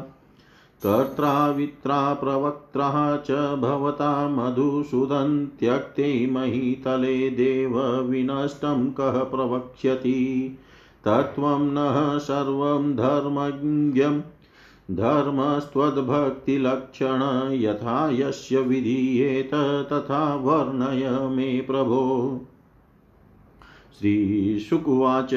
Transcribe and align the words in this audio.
कर्त्रा 0.84 1.50
वित्रा 1.50 2.14
प्रवक्त्रा 2.14 3.18
च 3.18 3.32
भवता 3.56 4.30
मधुसूदन् 4.30 5.48
त्यक्ते 5.60 6.28
महीतले 6.32 7.30
देव 7.30 7.80
विनष्टं 8.02 8.92
कः 8.92 9.24
प्रवक्ष्यति। 9.24 10.58
तत्त्वं 11.06 11.62
नः 11.62 12.18
सर्वं 12.18 12.96
धर्मज्ञम् 12.96 14.22
धर्मस्त्वद्भक्तिलक्षण 14.92 17.50
यथा 17.52 18.10
यस्य 18.10 18.60
विधीयेत 18.60 19.50
तथा 19.94 20.36
वर्णय 20.36 21.10
मे 21.10 21.62
प्रभो। 21.62 22.42
श्रीशुकुवाच 24.00 25.34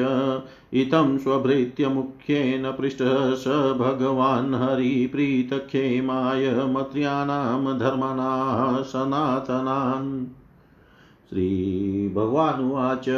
इतं 0.72 1.18
स्वभृत्य 1.18 1.88
मुख्येन 1.88 2.72
पृष्टः 2.72 3.34
स 3.34 3.74
भगवान् 3.78 4.54
हरिप्रीतक्षेमाय 4.54 6.64
मत्र्याणां 6.64 7.78
धर्मणाः 7.78 8.82
सनातनान्। 8.82 10.26
श्रीभगवानुवाच 11.30 13.08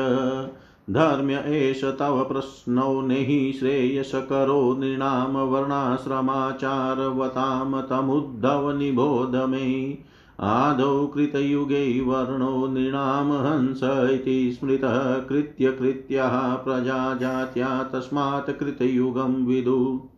धर्म्य 0.90 1.44
एष 1.46 1.84
तव 1.84 2.24
प्रश्नौ 2.24 3.00
नहि 3.00 3.52
श्रेयसकरो 3.52 4.76
नृणाम 4.78 5.36
वर्णाश्रमाचारवतां 5.36 7.82
तमुद्धव 7.82 8.70
निबोध 8.70 9.36
मे 9.36 9.98
आदौ 10.40 11.06
कृतयुगे 11.06 12.00
वर्णो 12.00 12.66
नृणां 12.66 13.24
हंस 13.24 13.80
इति 13.84 14.52
स्मृतः 14.52 15.14
कृत्यकृत्यः 15.14 16.54
प्रजा 16.54 17.14
जात्या 17.14 17.82
तस्मात् 17.82 18.60
कृतयुगं 18.60 19.46
विदु। 19.46 20.08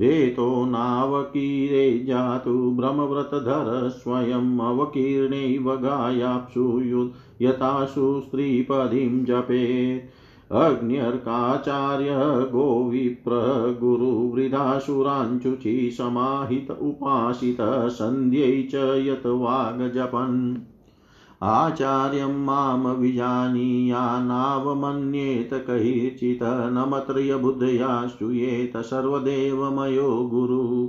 रेतो 0.00 0.64
नावकीरे 0.64 2.04
जातु 2.06 2.72
भ्रमव्रतधर 2.76 3.88
स्वयम् 3.88 4.60
अवकीर्णैव 4.60 5.76
गायाप्सु 5.76 7.08
यथासु 7.42 8.20
स्त्रीपदीं 8.20 9.24
जपेत् 9.24 10.52
अग्न्यर्काचार्य 10.52 12.14
गोविप्र 12.52 13.32
गुरुवृधासुराञ्चुचि 13.80 15.90
समाहित 15.98 16.70
उपासित 16.70 17.56
सन्ध्यै 17.98 18.62
च 18.62 18.74
यत 18.98 19.26
वाग्जपन् 19.26 20.56
आचार्यं 21.42 22.44
माँ 22.44 22.94
विजानीयानावमन्येत 22.94 25.50
कैर्चित् 25.52 26.42
नमत्रयबुद्धया 26.42 26.86
मत्रयबुद्धया 26.86 28.06
श्रूयेत 28.06 28.76
सर्वदेवमयो 28.76 30.30
गुरु। 30.32 30.88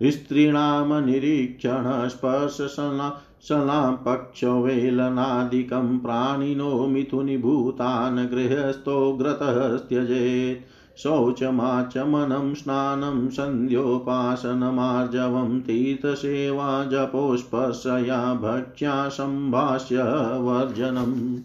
स्त्रीणां 0.02 1.06
निरीक्षणस्पर्शसना 1.06 3.20
शलापक्षवेलनादिकं 3.48 5.98
प्राणिनो 5.98 6.86
मिथुनीभूतान् 6.86 8.26
गृहस्थोग्रतः 8.26 9.76
त्यजेत् 9.76 10.98
शौचमाचमनं, 10.98 12.54
स्नानं, 12.54 13.28
सन्ध्योपासनमार्जवं, 13.28 15.60
तीर्थसेवा 15.60 16.84
जपोस्पर्शया 16.84 18.34
भक्ष्या 18.34 19.08
सम्भाष्य 19.08 19.96
वर्जनम् 20.38 21.36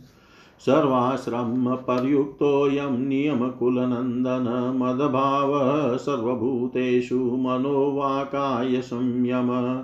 सर्वाश्रमपर्युक्तोऽयं 0.60 2.92
नियमकुलनन्दन 2.92 4.74
मदभावः 4.76 5.98
सर्वभूतेषु 5.98 7.16
मनोवाकाय 7.16 8.82
संयम 8.82 9.84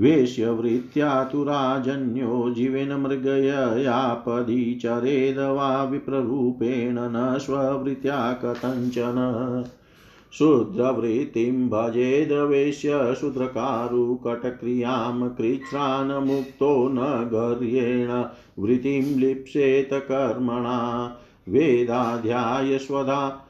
वेश्यवृत्त्या 0.00 1.24
तु 1.24 1.44
राजन्यो 1.44 2.54
जीवेन 2.56 2.92
मृगययापदि 2.92 4.80
चरेद 4.82 5.38
वा 5.38 5.84
विप्ररूपेण 5.84 6.98
न 6.98 7.38
स्ववृत्त्या 7.38 8.32
कथञ्चन। 8.32 9.64
शूद्रवृत्तिं 10.32 11.68
भजेद 11.68 12.32
वेश्य 12.32 13.16
शूद्रकारुकटक्रियाँ 13.20 15.34
कृच्छ्रान्मुक्तो 15.38 16.88
न 16.88 17.30
गर्येण 17.34 18.24
वृत्तिं 18.58 19.18
लिप्सेत 19.18 19.88
कर्मणा। 19.92 21.16
वेदाध्याय 21.48 22.78
स्वधा 22.78 23.46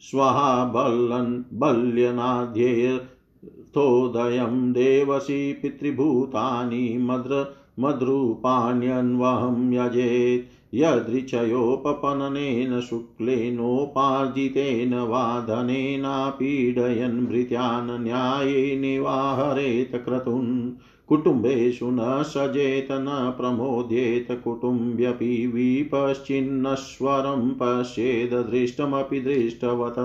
स्वहा 0.00 0.64
बल्लन् 0.64 1.42
बल्यनाद्यैर् 1.52 2.98
तथोदयं 2.98 4.72
देवसी 4.72 5.52
पितृभूतानि 5.52 6.98
मद्र 7.00 7.54
मद्रूपाण्यन्वहं 7.80 9.72
यजेत्। 9.72 10.55
यदृचयोपपननेन 10.74 12.80
शुक्लेनोपार्जितेन 12.80 14.94
वा 14.94 15.40
धनेनापीडयन् 15.40 17.26
भृत्यान् 17.26 18.02
न्याये 18.02 18.76
निवाहरेत 18.76 19.94
क्रतुन् 20.04 20.72
कुटुम्बेषु 21.08 21.90
न 21.90 22.22
सजेत 22.22 22.88
न 22.90 23.34
प्रमोद्येत 23.38 24.40
कुटुम्ब्यपि 24.44 25.46
विपश्चिन्नश्वरं 25.46 27.54
पश्येद 27.60 28.34
दृष्टमपि 28.50 29.20
दृष्टवत् 29.20 29.98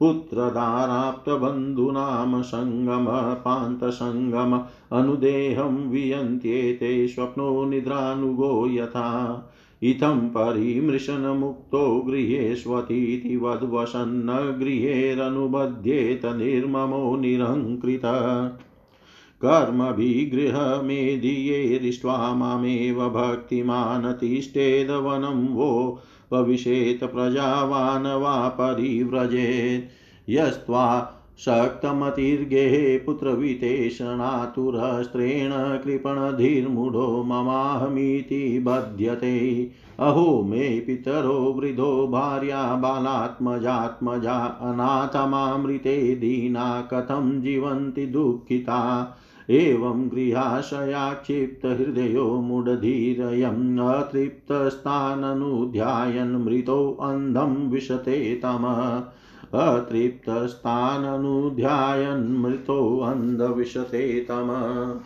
पुत्रदाराप्तबन्धूनां 0.00 2.42
सङ्गम 2.42 3.06
पान्तसङ्गम 3.44 4.60
अनुदेहं 4.98 5.90
वियन्त्येते 5.90 7.08
स्वप्नो 7.08 7.64
निद्रानुगो 7.64 8.68
यथा 8.68 9.08
इत्थं 9.82 10.28
परिमृशनमुक्तो 10.28 12.00
गृहेष्वतीति 12.00 13.36
वद्वसन्न 13.36 14.60
गृहेरनुबध्येत 14.60 16.22
निर्ममो 16.24 17.16
निरङ्कृत 17.16 18.02
कर्मभिगृहमेधियेरिष्ट्वा 19.44 22.34
मामेव 22.34 23.08
भक्तिमान् 23.08 24.12
तिष्ठेदवनं 24.12 25.48
वो 25.48 26.02
भविष्येत् 26.32 27.04
प्रजावान् 27.04 28.06
वा 28.06 28.48
परिव्रजेत्। 28.48 29.90
यस्त्वा 30.30 31.18
शक्तमतिर्गेः 31.44 33.06
पुत्रवितेषणातुरस्त्रेण 33.06 35.52
कृपणधीर्मूढो 35.52 37.22
ममाहमीति 37.22 38.58
बध्यते। 38.58 39.70
अहो 39.98 40.42
मे 40.42 40.58
पितरो 40.58 41.32
वृद्धो 41.32 42.08
भार्या 42.08 42.74
बालात्मजात्मजा 42.74 44.32
अनाथमामृते 44.32 46.14
दीना 46.14 46.88
कथं 46.92 47.42
जीवन्ति 47.42 48.06
दुःखिता। 48.06 49.16
एवं 49.50 50.08
गृहाशयाक्षिप्तहृदयो 50.08 52.40
मूढधीरयम् 52.40 53.78
अतृप्तस्ताननुध्यायन् 53.78 56.44
मृतोऽन्धं 56.44 57.70
विशते 57.70 58.34
तमः। 58.34 59.12
अतृप्तस्ताननुध्यायन् 59.54 62.38
मृतोऽन्धविशते 62.38 64.20
तमः 64.20 65.00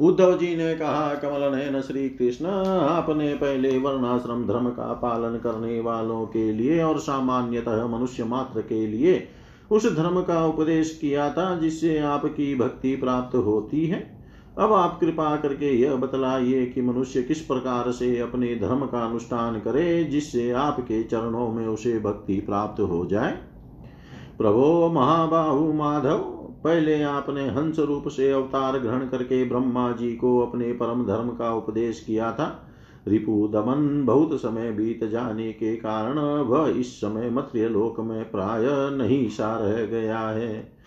उद्धव 0.00 0.38
जी 0.38 0.56
ने 0.56 0.74
कहा 0.74 1.14
कमल 1.14 1.54
नयन 1.54 1.80
श्री 1.80 2.08
कृष्ण 2.08 2.46
आपने 2.46 3.34
पहले 3.34 3.78
वर्णाश्रम 3.78 4.46
धर्म 4.46 4.70
का 4.70 4.92
पालन 4.92 5.38
करने 5.38 5.80
वालों 5.80 6.26
के 6.26 6.52
लिए 6.52 6.82
और 6.82 6.98
सामान्यतः 6.98 7.86
मनुष्य 7.86 8.24
मात्र 8.24 8.60
के 8.60 8.86
लिए 8.86 9.28
उस 9.70 9.96
धर्म 9.96 10.22
का 10.22 10.46
उपदेश 10.46 10.98
किया 11.00 11.30
था 11.30 11.58
जिससे 11.58 11.98
आपकी 11.98 12.54
भक्ति 12.54 12.96
प्राप्त 12.96 13.36
होती 13.36 13.86
है। 13.86 14.17
अब 14.58 14.72
आप 14.72 15.00
कृपा 15.00 15.36
करके 15.36 15.72
यह 15.72 15.94
बतलाइए 15.94 16.66
कि 16.66 16.82
मनुष्य 16.82 17.22
किस 17.22 17.40
प्रकार 17.40 17.90
से 17.92 18.18
अपने 18.18 18.54
धर्म 18.56 18.86
का 18.86 19.04
अनुष्ठान 19.06 19.60
करे, 19.60 20.04
जिससे 20.04 20.50
आपके 20.50 21.02
चरणों 21.02 21.52
में 21.52 21.66
उसे 21.66 21.98
भक्ति 21.98 22.40
प्राप्त 22.40 22.80
हो 22.80 23.06
जाए। 23.06 23.38
प्रभो 24.38 24.88
महाबाहु 24.88 25.72
माधव, 25.72 26.18
पहले 26.64 27.02
आपने 27.02 27.48
हंस 27.48 27.78
रूप 27.78 28.08
से 28.08 28.30
अवतार 28.32 28.78
ग्रहण 28.78 29.08
करके 29.08 29.44
ब्रह्मा 29.44 29.92
जी 29.92 30.16
को 30.16 30.38
अपने 30.38 30.72
परम 30.72 31.06
धर्म 31.06 31.28
का 31.28 31.54
उपदेश 31.54 32.00
किया 32.00 32.32
था। 32.32 32.64
रिपु 33.08 33.48
दमन 33.52 34.04
बहुत 34.04 34.40
समय 34.40 34.70
बीत 34.70 35.04
जाने 35.04 35.52
के 35.52 35.76
कारण 35.76 36.18
वह 36.18 36.68
इस 36.68 37.00
समय 37.00 37.30
मत्स्य 37.30 37.68
लोक 37.68 38.00
में 38.00 38.30
प्राय 38.30 38.66
नहीं 38.96 39.28
सा 39.28 39.58
रह 39.58 39.84
गया 39.86 40.18
है। 40.18 40.77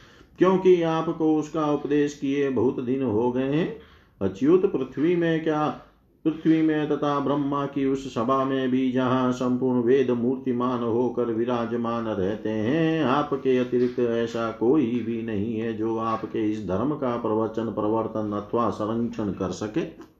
क्योंकि 0.41 0.81
आपको 0.81 1.35
उसका 1.37 1.71
उपदेश 1.71 2.13
किए 2.13 2.49
बहुत 2.49 2.79
दिन 2.79 3.03
हो 3.03 3.31
गए 3.31 3.43
हैं। 3.43 3.79
अच्युत 4.21 4.73
पृथ्वी 4.73 5.15
में 5.15 5.43
क्या? 5.43 5.81
पृथ्वी 6.25 6.61
में 6.61 6.89
तथा 6.89 7.19
ब्रह्मा 7.19 7.65
की 7.65 7.85
उस 7.85 8.13
सभा 8.13 8.43
में 8.43 8.71
भी 8.71 8.91
जहाँ 8.91 9.31
संपूर्ण 9.31 9.79
वेद 9.79 10.11
मूर्तिमान 10.11 10.83
होकर 10.83 11.25
विराजमान 11.25 12.05
रहते 12.05 12.49
हैं, 12.49 13.03
आपके 13.03 13.57
अतिरिक्त 13.57 13.99
ऐसा 13.99 14.51
कोई 14.51 14.85
भी 14.85 15.21
नहीं 15.21 15.59
है 15.59 15.73
जो 15.73 15.97
आपके 15.97 16.51
इस 16.51 16.67
धर्म 16.67 16.89
का 16.89 17.17
प्रवचन, 17.17 17.65
प्रवर्तन 17.65 18.31
अथवा 18.31 18.69
संरक्षण 18.69 19.31
कर 19.31 19.51
सके। 19.51 20.11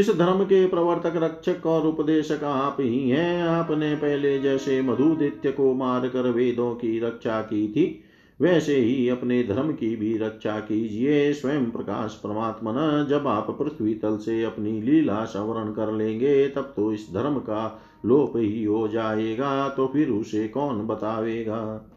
इस 0.00 0.10
धर्म 0.10 0.44
के 0.44 0.66
प्रवर्तक, 0.66 1.12
रक्षक 1.16 1.66
और 1.66 1.86
उपदेशक 1.86 2.44
आप 2.44 2.76
ही 2.80 3.10
हैं। 3.10 3.42
आपने 3.42 3.94
पहले 3.94 4.38
जैसे 4.38 4.82
मधुदित्य 4.82 5.52
को 5.52 5.74
मारकर 5.74 6.30
वेदों 6.30 6.74
की 6.74 7.00
रक्षा 7.00 7.40
की 7.40 7.68
थी 7.68 8.02
वैसे 8.40 8.76
ही 8.76 9.08
अपने 9.08 9.42
धर्म 9.42 9.72
की 9.72 9.94
भी 9.96 10.16
रक्षा 10.18 10.58
कीजिए। 10.60 11.32
स्वयं 11.32 11.70
प्रकाश 11.70 12.20
परमात्मन 12.24 13.06
जब 13.10 13.26
आप 13.28 13.56
पृथ्वी 13.60 13.94
तल 13.94 14.16
से 14.16 14.42
अपनी 14.44 14.80
लीला 14.82 15.24
सवरण 15.24 15.72
कर 15.72 15.92
लेंगे, 15.92 16.48
तब 16.48 16.72
तो 16.76 16.92
इस 16.92 17.08
धर्म 17.14 17.38
का 17.38 17.82
लोप 18.06 18.32
ही 18.36 18.64
हो 18.64 18.88
जाएगा 18.88 19.68
तो 19.68 19.86
फिर 19.86 20.10
उसे 20.10 20.48
कौन 20.48 20.86
बतावेगा? 20.86 21.90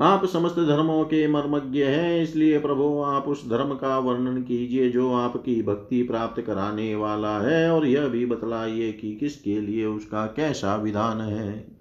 आप 0.00 0.24
समस्त 0.24 0.56
धर्मों 0.56 1.04
के 1.04 1.28
मर्मज्ञ 1.28 1.82
हैं, 1.82 2.22
इसलिए 2.22 2.58
प्रभु, 2.58 3.02
आप 3.02 3.28
उस 3.28 3.48
धर्म 3.50 3.74
का 3.74 3.98
वर्णन 3.98 4.42
कीजिए 4.42 4.88
जो 4.90 5.12
आपकी 5.12 5.62
भक्ति 5.62 6.02
प्राप्त 6.02 6.42
कराने 6.42 6.94
वाला 6.94 7.38
है, 7.38 7.70
और 7.70 7.86
यह 7.86 8.08
भी 8.08 8.26
बतलाइए 8.26 8.92
कि 8.92 9.14
किसके 9.14 9.60
लिए 9.60 9.86
उसका 9.86 10.26
कैसा 10.26 10.76
विधान 10.76 11.20
है। 11.20 11.71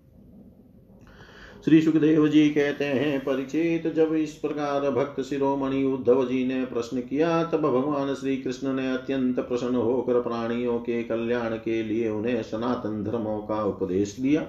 श्री 1.65 1.81
सुखदेव 1.81 2.27
जी 2.27 2.49
कहते 2.49 2.85
हैं, 2.85 3.19
परिचित 3.19 3.93
जब 3.93 4.13
इस 4.13 4.31
प्रकार 4.33 4.91
भक्त 4.91 5.21
शिरोमणि 5.21 5.83
उद्धव 5.83 6.25
जी 6.25 6.47
ने 6.47 6.65
प्रश्न 6.65 6.99
किया, 6.99 7.43
तब 7.43 7.57
भगवान 7.57 8.13
श्री 8.13 8.37
कृष्ण 8.37 8.73
ने 8.73 8.93
अत्यंत 8.93 9.39
प्रसन्न 9.39 9.75
होकर 9.75 10.21
प्राणियों 10.21 10.79
के 10.79 11.03
कल्याण 11.03 11.49
के 11.49 11.83
लिए 11.83 12.09
उन्हें 12.09 12.43
सनातन 12.43 13.03
धर्मों 13.03 13.39
का 13.39 13.63
उपदेश 13.63 14.17
दिया। 14.19 14.45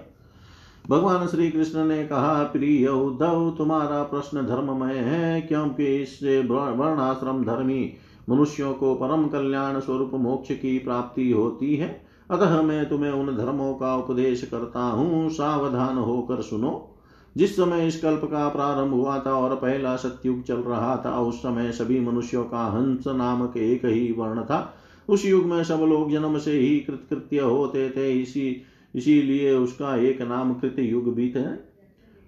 भगवान 0.91 1.27
श्री 1.27 1.51
कृष्ण 1.51 1.85
ने 1.85 2.07
कहा, 2.07 2.43
प्रिय 2.43 2.89
उद्धव, 2.89 3.55
तुम्हारा 3.59 4.03
प्रश्न 4.03 4.47
धर्ममय 4.47 4.95
है, 4.95 5.41
क्योंकि 5.41 6.03
इससे 6.03 6.39
वर्णाश्रम 6.39 7.45
धर्मी 7.45 7.93
मनुष्यों 8.31 8.75
को 8.75 8.95
परम 8.95 9.29
कल्याण 9.29 9.81
स्वरूप 9.81 10.11
मोक्ष 10.15 10.53
की 10.53 10.79
प्राप्ति 10.79 11.31
होती 11.31 11.77
है। 11.77 12.07
अतः 12.31 12.63
मैं 12.63 12.89
तुम्हें 12.89 13.11
उन 13.11 13.37
धर्मों 13.37 13.75
का 13.75 13.97
उपदेश 13.97 14.45
करता 14.45 14.81
हूँ। 14.81 15.31
सावधान 15.31 15.99
होकर 15.99 16.43
सुनो। 16.43 16.89
जिस 17.37 17.57
समय 17.57 17.87
इस 17.87 18.01
कल्प 18.01 18.25
का 18.25 18.49
प्रारंभ 18.49 18.93
हुआ 18.93 19.19
था 19.19 19.35
और 19.35 19.55
पहला 19.57 19.97
सत्युग 19.97 20.43
चल 20.43 20.57
रहा 20.57 20.97
था, 21.07 21.21
उस 21.21 21.39
समय 21.39 21.73
सभी 21.73 22.01
मनुष्यों 22.01 22.45
का 22.45 22.65
हंस 22.67 23.07
नामक 23.07 23.57
एक 23.57 23.85
ही 23.85 24.13
वर्ण 24.13 24.43
था। 24.43 24.75
उस 25.09 25.27
युग 25.27 25.45
में 25.45 25.65
सब 25.65 25.81
लोग 25.81 26.11
जन्म 26.13 26.39
से 26.39 26.53
ही 26.53 26.79
कृतकृत्य 26.81 27.39
होते 27.39 27.91
थे, 27.91 28.11
इसी, 28.13 28.63
इसीलिए 28.95 29.55
उसका 29.55 29.97
एक 29.97 30.23
नाम 30.23 30.55
कृत 30.55 30.77
युग 30.79 31.15
भी 31.15 31.33
है 31.37 31.73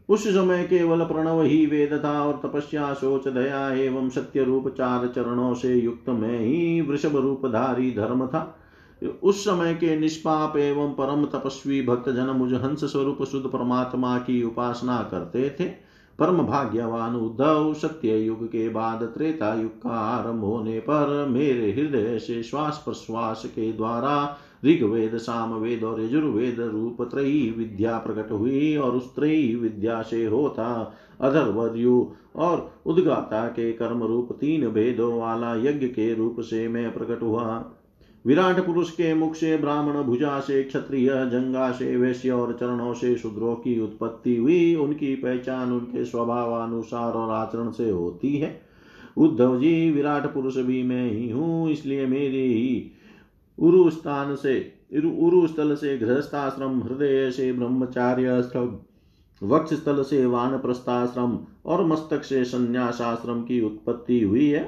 उस 0.08 0.24
समय 0.28 0.64
केवल 0.64 1.04
प्रणव 1.04 1.42
ही 1.42 1.66
वेद 1.66 2.00
था 2.04 2.22
और 2.22 2.40
तपस्या 2.44 2.92
सोच 2.94 3.28
दया 3.28 3.68
एवं 3.74 4.08
सत्य 4.08 4.42
रूप 4.44 4.68
चार 4.68 5.06
चरणों 5.06 5.54
से 5.54 5.74
युक्त 5.74 6.08
में 6.08 6.38
ही 6.40 6.80
वृषभ 6.80 7.16
रूपधारी 7.16 7.90
धर्म 7.90 8.26
था। 8.26 8.42
उस 9.04 9.44
समय 9.44 9.74
के 9.74 9.96
निष्पाप 10.00 10.56
एवं 10.56 10.90
परम 10.90 11.24
तपस्वी 11.24 11.82
भक्त 11.82 12.10
जन 12.10 12.26
मुझ 12.26 12.52
हंस 12.52 12.84
स्वरूप 12.84 13.22
शुद्ध 13.22 13.46
परमात्मा 13.46 14.18
की 14.18 14.42
उपासना 14.42 15.08
करते 15.10 15.56
थे। 15.60 15.64
परम 16.18 16.38
भाग्यवान 16.38 17.16
उद्धव 17.16 17.74
सत्य 17.74 18.16
युग 18.16 18.46
के 18.46 18.68
बाद 18.68 19.02
त्रेता 19.02 19.54
युग 19.54 19.82
का 19.82 19.90
आरंभ 19.90 20.44
होने 20.44 20.78
पर 20.80 21.26
मेरे 21.28 21.72
हृदय 21.72 22.18
से 22.18 22.42
श्वास 22.42 22.82
प्रश्वास 22.84 23.42
के 23.46 23.72
द्वारा 23.72 24.38
ऋग्वेद, 24.64 25.16
सामवेद 25.16 25.84
और 25.84 26.00
यजुर्वेद 26.00 26.60
रूप 26.60 27.02
त्रयी 27.02 27.54
विद्या 27.58 27.98
प्रकट 27.98 28.30
हुई 28.30 28.76
और 28.76 28.92
उस 28.92 29.14
त्रयी 29.14 29.54
विद्या 29.54 30.02
से 30.02 30.24
होता 30.24 30.94
अधर्वर्यु 31.20 32.06
और 32.36 32.74
उद्गाता 32.86 33.46
के 33.46 33.72
कर्म 33.72 34.02
रूप 34.02 34.32
तीन 34.32 34.68
भेदों 34.68 35.20
वाला 35.20 35.54
यज्ञ 35.54 35.86
के 35.86 36.14
रूप 36.14 36.36
से 36.40 36.68
मैं 36.68 36.94
प्रकट 36.94 37.22
हुआ। 37.22 37.64
विराट 38.24 38.64
पुरुष 38.66 38.90
के 38.90 39.12
मुख 39.14 39.34
से 39.34 39.56
ब्राह्मण 39.56 40.02
भुजा 40.02 40.38
से 40.40 40.62
क्षत्रिय 40.62 41.08
जंगा 41.26 41.70
से 41.72 41.96
वैश्य 41.96 42.30
और 42.30 42.52
चरणों 42.52 42.92
से 42.94 43.14
शूद्रों 43.16 43.54
की 43.56 43.78
उत्पत्ति 43.80 44.36
हुई। 44.36 44.74
उनकी 44.74 45.14
पहचान, 45.14 45.72
उनके 45.72 46.04
स्वभावानुसार 46.04 47.12
और 47.12 47.30
आचरण 47.30 47.70
से 47.70 47.90
होती 47.90 48.36
है। 48.36 48.60
उद्धव 49.16 49.58
जी, 49.60 49.90
विराट 49.90 50.32
पुरुष 50.34 50.56
भी 50.56 50.82
मैं 50.82 51.10
ही 51.10 51.30
हूँ, 51.30 51.70
इसलिए 51.70 52.06
मेरी 52.06 52.52
ही 52.54 52.90
उरु 53.58 53.90
स्थान 53.90 54.34
से 54.36 54.72
उरु 54.94 55.46
स्थल 55.46 55.74
से 55.74 55.96
गृहस्थाश्रम, 55.98 56.80
हृदय 56.82 57.30
से 57.30 57.52
ब्रह्मचार्य 57.52 58.38
वक्ष 59.42 59.74
स्थल 59.74 60.02
से 60.02 60.24
वान 60.26 60.56
प्रस्थाश्रम 60.58 61.38
और 61.66 61.84
मस्तक 61.84 62.24
से 62.24 62.44
संन्यासाश्रम 62.44 63.42
की 63.42 63.60
उत्पत्ति 63.60 64.20
हुई 64.20 64.48
है। 64.48 64.62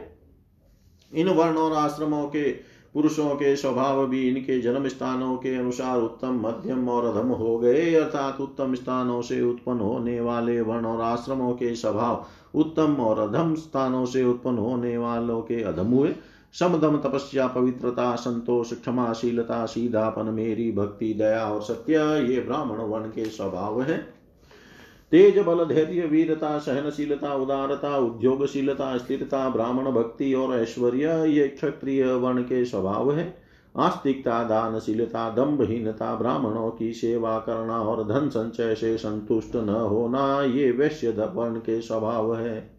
इन 1.12 1.28
वर्ण 1.28 1.56
और 1.56 1.72
आश्रमों 1.72 2.24
के 2.26 2.50
पुरुषों 2.96 3.30
के 3.30 3.56
स्वभाव 3.56 4.06
भी 4.06 4.28
इनके 4.28 4.60
जन्म 4.60 4.88
स्थानों 4.88 5.36
के 5.36 5.56
अनुसार 5.56 6.00
उत्तम, 6.00 6.28
मध्यम 6.28 6.88
और 6.88 7.16
अधम 7.16 7.28
हो 7.28 7.58
गए। 7.58 7.94
अर्थात 7.94 8.40
उत्तम 8.40 8.74
स्थानों 8.74 9.22
से 9.22 9.42
उत्पन्न 9.42 9.80
होने 9.80 10.20
वाले 10.20 10.60
वर्ण 10.60 10.84
और 10.84 11.00
आश्रमों 11.00 11.52
के 11.52 11.74
स्वभाव 11.74 12.26
उत्तम 12.54 12.94
और 12.94 13.18
अधम 13.18 13.54
स्थानों 13.54 14.06
से 14.06 14.24
उत्पन्न 14.24 14.58
होने 14.58 14.98
वालों 14.98 15.42
के 15.42 15.62
अधम 15.62 15.86
हुए। 15.86 16.14
समदम 16.52 16.96
तपस्या, 16.96 17.46
पवित्रता, 17.46 18.14
संतोष, 18.14 18.72
क्षमाशीलता, 18.72 19.66
सीधापन, 19.66 20.26
मेरी 20.26 20.72
भक्ति, 20.72 21.14
दया 21.14 21.44
और 21.44 21.62
सत्य, 21.62 21.92
ये 22.32 22.40
ब्राह्मण 22.40 22.76
वर्ण 22.76 23.04
के 23.04 23.24
स्वभाव 23.24 23.82
है। 23.82 24.15
तेज 25.12 25.38
बल 25.38 25.64
धैर्य 25.64 26.06
वीरता 26.06 26.58
सहनशीलता, 26.58 27.34
उदारता, 27.34 27.96
उद्योगशीलता, 27.98 28.96
स्थिरता, 28.98 29.48
ब्राह्मण 29.48 29.90
भक्ति 29.90 30.34
और 30.34 30.56
ऐश्वर्य, 30.56 31.24
ये 31.28 31.48
क्षत्रिय 31.48 32.04
वर्ण 32.04 32.42
के 32.42 32.64
स्वभाव 32.64 33.12
है। 33.12 33.36
आस्तिकता, 33.76 34.44
दानशीलता 34.44 35.30
दम्भहीनता 35.30 36.14
ब्राह्मणों 36.14 36.70
की 36.70 36.92
सेवा 36.92 37.38
करना 37.38 37.78
और 37.78 38.04
धन 38.04 38.28
संचय 38.28 38.74
से 38.74 38.96
संतुष्ट 38.96 39.56
न 39.56 39.68
होना, 39.68 40.42
ये 40.42 40.70
वैश्य 40.70 41.10
वर्ण 41.10 41.56
के 41.56 41.80
स्वभाव 41.80 42.36
है। 42.36 42.70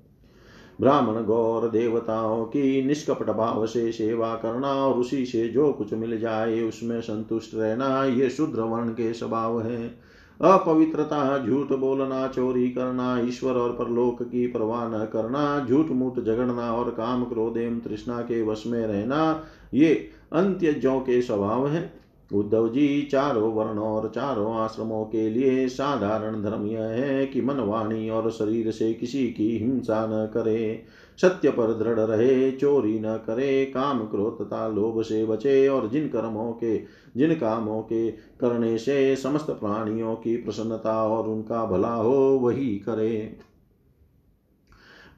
ब्राह्मण 0.81 1.23
गौर 1.23 1.69
देवताओं 1.69 2.45
की 2.45 2.85
निष्कपट 2.85 3.29
भाव 3.29 3.65
से 3.65 3.91
सेवा 3.91 4.35
करना 4.35 4.73
और 4.73 4.93
उसी 4.93 5.25
से 5.25 5.47
जो 5.47 5.73
कुछ 5.73 5.93
मिल 5.93 6.19
जाए 6.19 6.61
उसमें 6.61 7.01
संतुष्ट 7.01 7.55
रहना, 7.55 8.05
ये 8.05 8.29
शुद्र 8.29 8.61
वर्ण 8.61 8.89
के 8.89 9.13
स्वभाव 9.13 9.61
है। 9.61 10.06
अपवित्रता, 10.41 11.45
झूठ 11.45 11.73
बोलना, 11.73 12.27
चोरी 12.27 12.69
करना, 12.69 13.19
ईश्वर 13.19 13.53
और 13.53 13.71
परलोक 13.71 14.23
की 14.23 14.47
परवाह 14.47 14.87
न 14.87 15.05
करना, 15.05 15.65
झूठ 15.69 15.85
मूठ 15.85 16.19
झगड़ना 16.19 16.73
और 16.73 16.91
काम 16.91 17.25
क्रोध 17.25 17.57
एवं 17.57 17.79
तृष्णा 17.79 18.21
के 18.21 18.41
वश 18.41 18.63
में 18.67 18.87
रहना, 18.87 19.43
ये 19.73 20.09
अंत्यजों 20.33 20.99
के 20.99 21.21
स्वभाव 21.21 21.67
है। 21.67 21.93
उद्धव 22.33 22.69
जी, 22.69 23.09
चारों 23.11 23.53
वर्णों 23.53 23.87
और 23.87 24.11
चारों 24.15 24.55
आश्रमों 24.55 25.05
के 25.05 25.29
लिए 25.29 25.67
साधारण 25.67 26.43
धर्म 26.43 26.65
यह 26.65 26.81
है 26.81 27.25
कि 27.25 27.41
मन 27.41 27.55
वाणी 27.55 28.09
और 28.09 28.31
शरीर 28.31 28.71
से 28.71 28.93
किसी 28.93 29.27
की 29.27 29.57
हिंसा 29.57 30.05
न 30.07 30.25
करे। 30.33 30.83
सत्य 31.21 31.49
पर 31.49 31.73
दृढ़ 31.73 31.99
रहे 31.99 32.51
चोरी 32.51 32.99
न 32.99 33.17
करे, 33.27 33.65
काम 33.65 33.99
क्रोध 33.99 34.41
तथा 34.41 34.67
लोभ 34.67 35.01
से 35.01 35.25
बचे 35.25 35.67
और 35.67 35.89
जिन 35.89 36.07
कर्मों 36.07 36.51
के, 36.51 36.77
जिन 37.17 37.33
कामों 37.33 37.81
के 37.81 38.11
करने 38.11 38.77
से 38.77 39.15
समस्त 39.15 39.45
प्राणियों 39.45 40.15
की 40.15 40.35
प्रसन्नता 40.37 41.07
और 41.07 41.27
उनका 41.27 41.65
भला 41.65 41.93
हो, 41.93 42.15
वही 42.15 42.75
करे। 42.75 43.37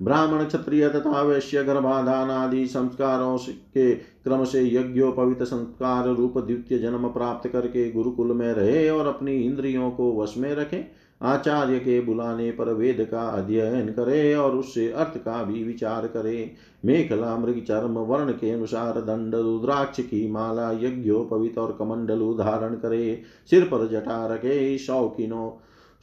ब्राह्मण, 0.01 0.45
क्षत्रिय 0.45 0.89
तथा 0.89 1.21
वैश्य, 1.21 1.63
गर्भाधान 1.63 2.29
आदि 2.31 2.67
संस्कारों 2.67 3.37
के 3.47 3.95
क्रम 3.95 4.43
से 4.43 4.63
यज्ञोपवित 4.63 5.43
संस्कार 5.43 6.07
रूप 6.07 6.37
द्वितीय 6.37 6.79
जन्म 6.79 7.07
प्राप्त 7.07 7.49
करके 7.49 7.91
गुरुकुल 7.91 8.27
में 8.27 8.53
रहे 8.53 8.89
और 8.89 9.07
अपनी 9.07 9.35
इंद्रियों 9.35 9.91
को 9.91 10.21
वश 10.21 10.37
में 10.37 10.55
रखे 10.55 11.08
आचार्य 11.21 11.79
के 11.79 12.01
बुलाने 12.01 12.51
पर 12.51 12.73
वेद 12.73 13.07
का 13.11 13.21
अध्ययन 13.21 13.87
करे 13.87 14.35
और 14.35 14.55
उससे 14.55 14.91
अर्थ 14.91 15.17
का 15.17 15.43
भी 15.43 15.63
विचार 15.63 16.07
करे। 16.07 16.51
मेखला 16.85 17.37
मृग 17.37 17.63
चर्म 17.67 17.97
वर्ण 17.97 18.31
के 18.31 18.51
अनुसार 18.51 19.01
दंड, 19.01 19.35
रुद्राक्ष 19.35 19.99
की 19.99 20.31
माला, 20.31 20.71
यज्ञोपवित 20.71 21.57
और 21.57 21.75
कमंडल 21.79 22.19
धारण 22.19 22.73
करे। 22.73 23.21
सिर 23.49 23.63
पर 23.63 23.87
जटा 23.87 24.27
रखे 24.27 24.77
शौकीनों, 24.77 25.51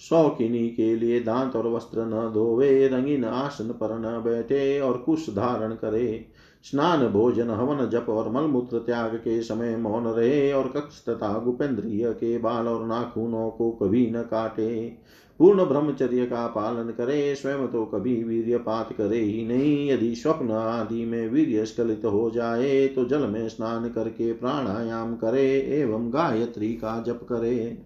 शौकिनी 0.00 0.68
के 0.68 0.96
लिए 0.96 1.20
दांत 1.20 1.56
और 1.56 1.66
वस्त्र 1.66 2.00
न 2.00 2.30
धोवे, 2.34 2.88
रंगीन 2.88 3.24
आसन 3.24 3.68
पर 3.68 3.98
न 3.98 4.22
बैठे 4.24 4.80
और 4.80 4.98
कुश 4.98 5.30
धारण 5.30 5.72
करे। 5.72 6.26
स्नान 6.64 7.06
भोजन 7.08 7.50
हवन 7.50 7.84
जप 7.88 8.06
और 8.08 8.30
मलमूत्र 8.32 8.78
त्याग 8.78 9.14
के 9.16 9.40
समय 9.42 9.76
मौन 9.76 10.06
रहे 10.06 10.52
और 10.52 10.68
कक्ष 10.68 11.04
तथा 11.04 11.38
गुपेंद्रिय 11.38 12.10
के 12.12 12.36
बाल 12.38 12.68
और 12.68 12.86
नाखूनों 12.86 13.50
को 13.50 13.70
कभी 13.72 14.10
न 14.10 14.22
काटे। 14.22 14.96
पूर्ण 15.40 15.64
ब्रह्मचर्य 15.64 16.26
का 16.26 16.46
पालन 16.46 16.90
करे, 16.90 17.34
स्वयं 17.34 17.66
तो 17.66 17.84
कभी 17.84 18.22
वीर्यपात 18.24 18.92
करे 18.92 19.18
ही 19.18 19.46
नहीं। 19.46 19.90
यदि 19.90 20.14
स्वप्न 20.14 20.50
आदि 20.50 21.04
में 21.04 21.28
वीर्य 21.28 21.64
स्खलित 21.66 22.04
हो 22.04 22.30
जाए 22.30 22.86
तो 22.86 23.04
जल 23.04 23.26
में 23.26 23.48
स्नान 23.48 23.88
करके 23.88 24.32
प्राणायाम 24.32 25.14
करे 25.16 25.48
एवं 25.72 26.12
गायत्री 26.12 26.72
का 26.74 27.02
जप 27.02 27.20
करे। 27.22 27.78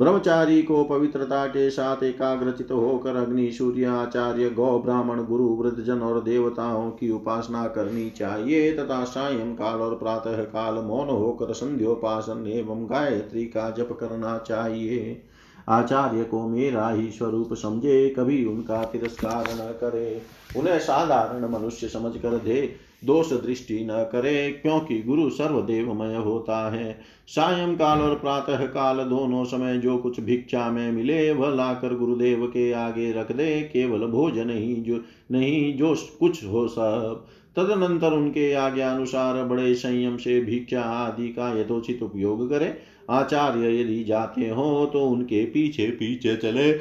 ब्रह्मचारी 0.00 0.62
को 0.62 0.84
पवित्रता 0.84 1.46
के 1.46 1.70
साथ 1.70 2.02
एकाग्रचित 2.02 2.70
होकर 2.70 3.16
अग्नि, 3.16 3.52
सूर्य, 3.52 3.84
आचार्य, 3.84 4.50
गौ, 4.50 4.78
ब्राह्मण, 4.78 5.24
गुरु, 5.24 5.44
वृद्धजन 5.44 6.00
और 6.00 6.22
देवताओं 6.22 6.90
की 6.90 7.10
उपासना 7.10 7.66
करनी 7.66 8.10
चाहिए 8.10 8.72
तथा 8.76 9.04
सायं 9.04 9.54
काल 9.54 9.80
और 9.80 9.94
प्रातः 9.94 10.42
काल 10.42 10.74
मौन 10.74 11.08
होकर 11.08 11.52
संध्योपासन 11.52 12.46
एवं 12.46 12.86
गायत्री 12.86 13.44
का 13.44 13.70
जप 13.70 13.96
करना 14.00 14.38
चाहिए। 14.38 15.22
आचार्य 15.68 16.24
को 16.24 16.48
मेरा 16.48 16.88
ही 16.88 17.10
स्वरूप 17.10 17.54
समझे, 17.54 18.08
कभी 18.08 18.44
उनका 18.44 18.84
तिरस्कार 18.84 19.44
न 19.48 19.72
करे। 19.80 20.22
उन्हें 20.56 20.78
साधारण 20.78 21.48
मनुष्य 21.48 21.88
समझ 21.88 22.16
कर 22.16 22.30
दे। 22.30 22.74
दोष 23.04 23.32
दृष्टि 23.32 23.84
न 23.84 24.08
करे, 24.12 24.50
क्योंकि 24.50 25.02
गुरु 25.02 25.30
सर्वदेवमय 25.30 26.14
होता 26.16 26.72
है। 26.72 27.00
सायं 27.28 27.76
काल 27.76 28.00
और 28.00 28.14
प्रातः 28.14 28.66
काल 28.66 28.98
दोनों 28.98 29.44
समय 29.44 29.78
जो 29.78 29.98
कुछ 29.98 30.20
भिक्षा 30.20 30.70
में 30.70 30.92
मिले, 30.92 31.32
वह 31.32 31.54
लाकर 31.54 31.96
गुरुदेव 31.96 32.46
के 32.46 32.72
आगे 32.72 33.12
रख 33.12 33.32
दे, 33.32 33.60
केवल 33.72 34.06
भोजन 34.06 34.50
ही 34.50 34.74
जो, 34.74 35.00
नहीं 35.32 35.76
जो 35.76 35.94
कुछ 36.20 36.44
हो 36.44 36.68
सब। 36.68 37.26
तदनंतर 37.56 38.12
उनके 38.12 38.52
आज्ञा 38.52 38.90
अनुसार 38.90 39.44
बड़े 39.44 39.74
संयम 39.74 40.16
से 40.16 40.40
भिक्षा 40.40 40.82
आदि 40.82 41.28
का 41.28 41.60
यथोचित 41.60 42.02
उपयोग 42.02 42.50
करे। 42.50 42.74
आचार्य 43.10 43.80
यदि 43.80 44.04
जाते 44.04 44.48
हो 44.48 44.90
तो 44.92 45.00
उनके 45.00 45.44
पीछे 45.44 45.86
पीछे 45.86 46.36
चले। 46.36 46.72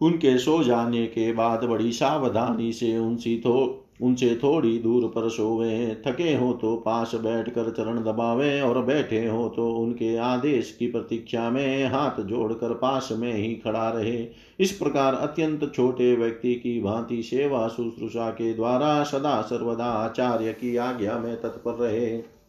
उनके 0.00 0.38
सो 0.38 0.62
जाने 0.64 1.06
के 1.06 1.32
बाद 1.32 1.64
बड़ी 1.64 1.92
सावधानी 1.92 2.72
से 2.72 2.98
उनसी 2.98 3.36
तो 3.36 3.81
उनसे 4.02 4.34
थोड़ी 4.36 4.78
दूर 4.78 5.06
पर 5.06 5.28
सोवे। 5.28 6.02
थके 6.06 6.34
हो 6.34 6.52
तो 6.52 6.74
पास 6.76 7.14
बैठकर 7.14 7.70
चरण 7.70 8.02
दबावे 8.02 8.60
और 8.60 8.82
बैठे 8.84 9.26
हो 9.28 9.48
तो 9.48 9.68
उनके 9.74 10.16
आदेश 10.16 10.76
की 10.78 10.86
प्रतीक्षा 10.86 11.48
में 11.50 11.86
हाथ 11.86 12.20
जोड़कर 12.22 12.74
पास 12.74 13.08
में 13.12 13.32
ही 13.34 13.54
खड़ा 13.54 13.88
रहे। 13.90 14.26
इस 14.60 14.72
प्रकार 14.72 15.14
अत्यंत 15.14 15.72
छोटे 15.74 16.14
व्यक्ति 16.16 16.54
की 16.54 16.80
भांति 16.80 17.22
सेवा 17.22 17.66
शुश्रूषा 17.68 18.30
के 18.30 18.52
द्वारा 18.54 19.02
सदा 19.04 19.40
सर्वदा 19.42 19.84
आचार्य 19.84 20.52
की 20.52 20.76
आज्ञा 20.76 21.18
में 21.18 21.34
तत्पर 21.36 21.74
रहे। 21.74 22.41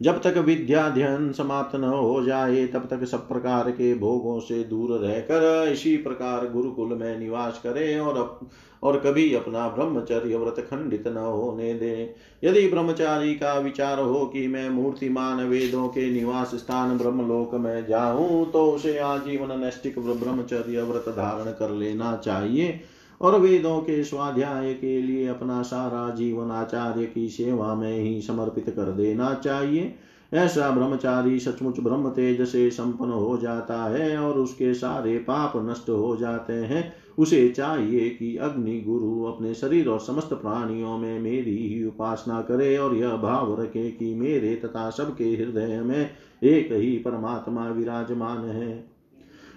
जब 0.00 0.20
तक 0.22 0.36
विद्याध्ययन 0.38 1.30
समाप्त 1.32 1.76
न 1.76 1.84
हो 1.84 2.22
जाए 2.24 2.66
तब 2.66 2.86
तक 2.90 3.04
सब 3.04 3.28
प्रकार 3.28 3.70
के 3.70 3.94
भोगों 3.94 4.38
से 4.40 4.62
दूर 4.64 4.98
रहकर 4.98 5.68
इसी 5.72 5.96
प्रकार 5.96 6.48
गुरुकुल 6.48 6.94
में 6.94 7.18
निवास 7.18 7.60
करे 7.62 7.98
और 7.98 8.18
अप, 8.18 8.40
और 8.82 8.98
कभी 9.00 9.34
अपना 9.34 9.68
ब्रह्मचर्य 9.68 10.36
व्रत 10.36 10.66
खंडित 10.70 11.06
न 11.08 11.16
होने 11.16 11.72
दे। 11.74 12.14
यदि 12.44 12.66
ब्रह्मचारी 12.68 13.34
का 13.34 13.54
विचार 13.58 14.00
हो 14.00 14.24
कि 14.26 14.46
मैं 14.48 14.68
मूर्तिमान 14.70 15.44
वेदों 15.44 15.86
के 15.88 16.10
निवास 16.10 16.54
स्थान 16.54 16.96
ब्रह्मलोक 16.98 17.54
में 17.54 17.86
जाऊँ 17.86 18.50
तो 18.52 18.66
उसे 18.66 18.98
आजीवन 18.98 19.58
नैष्टिक 19.60 19.98
ब्रह्मचर्य 19.98 20.82
व्रत 20.82 21.08
धारण 21.08 21.52
कर 21.52 21.70
लेना 21.70 22.16
चाहिए। 22.16 22.80
और 23.20 23.38
वेदों 23.40 23.78
के 23.78 24.04
स्वाध्याय 24.04 24.72
के 24.74 25.00
लिए 25.02 25.26
अपना 25.26 25.62
सारा 25.62 26.14
जीवन 26.14 26.50
आचार्य 26.50 27.06
की 27.06 27.28
सेवा 27.28 27.74
में 27.74 27.98
ही 27.98 28.20
समर्पित 28.22 28.70
कर 28.70 28.92
देना 28.92 29.34
चाहिए। 29.34 29.94
ऐसा 30.32 30.70
ब्रह्मचारी 30.70 31.38
सचमुच 31.38 31.80
ब्रह्म 31.80 32.08
तेज 32.08 32.40
से 32.48 32.70
संपन्न 32.70 33.10
हो 33.10 33.36
जाता 33.36 33.82
है 33.84 34.18
और 34.18 34.34
उसके 34.34 34.74
सारे 34.74 35.18
पाप 35.18 35.52
नष्ट 35.56 35.90
हो 35.90 36.16
जाते 36.16 36.52
हैं। 36.52 36.92
उसे 37.18 37.48
चाहिए 37.48 38.08
कि 38.10 38.36
अग्नि 38.36 38.80
गुरु 38.80 39.22
अपने 39.24 39.54
शरीर 39.54 39.88
और 39.88 40.00
समस्त 40.00 40.32
प्राणियों 40.32 40.98
में 40.98 41.20
मेरी 41.20 41.56
ही 41.56 41.84
उपासना 41.84 42.40
करे 42.40 42.76
और 42.78 42.94
यह 42.94 43.16
भाव 43.16 43.62
रखे 43.62 43.90
कि 43.90 44.14
मेरे 44.14 44.54
तथा 44.54 44.90
सबके 44.90 45.24
हृदय 45.24 45.80
में 45.80 46.10
एक 46.42 46.72
ही 46.72 46.98
परमात्मा 46.98 47.68
विराजमान 47.68 48.44
है। 48.44 48.93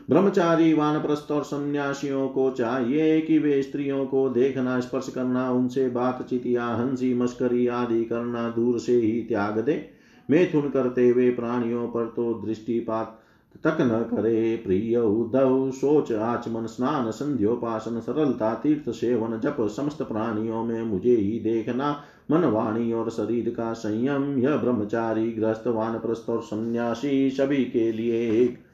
ब्रह्मचारी, 0.10 0.74
वानप्रस्थ 0.74 1.32
और 1.32 1.44
सन्यासियों 1.44 2.28
को 2.28 2.52
चाहिए 2.52 3.22
कि 3.22 3.40
वे 3.40 3.62
स्त्रियों 3.62 4.06
को 4.06 4.30
देखना, 4.30 4.80
स्पर्श 4.80 5.10
करना, 5.10 5.52
उनसे 5.52 5.90
बातचीत 5.90 6.46
या 6.46 6.66
हँसी, 6.66 7.14
मस्करी 7.14 7.68
आदि 7.68 8.06
करना 8.06 8.50
दूर 8.50 8.80
से 8.80 8.94
ही 8.94 9.22
त्याग 9.22 9.60
दे। 9.60 9.90
मैथुन 10.32 10.70
करते 10.70 11.10
हुए 11.10 11.30
प्राणियों 11.30 11.88
पर 11.88 12.06
तो 12.06 12.34
दृष्टिपात 12.34 13.20
तक 13.64 13.78
न 13.82 14.18
करे। 14.18 14.62
प्रिय 14.66 14.98
उद्धव, 14.98 15.72
सोच, 15.72 16.12
आचमन, 16.12 16.66
स्नान, 16.66 17.12
संध्योपासन, 17.12 18.00
सरलता, 18.00 18.54
तीर्थ, 18.54 18.90
सेवन, 18.90 19.40
जप, 19.40 19.58
समस्त 19.62 20.02
प्राणियों 20.02 20.64
में 20.64 20.84
मुझे 20.84 21.16
ही 21.16 21.40
देखना। 21.40 22.04
मन, 22.32 22.44
वाणी 22.46 22.94
और 22.94 23.10
शरीर 23.10 23.50
का 23.50 23.74
संयम, 23.74 24.38
यह 24.38 24.58
ब्रह्मचारी 24.58 25.32
ग्रस्त 25.32 25.68
वानप्रस्थ 25.68 26.30
और 26.30 26.42
सन्यासी 26.42 27.30
सभी 27.30 27.66
के 27.66 27.92
लिए 27.92 28.44
एक 28.44 28.67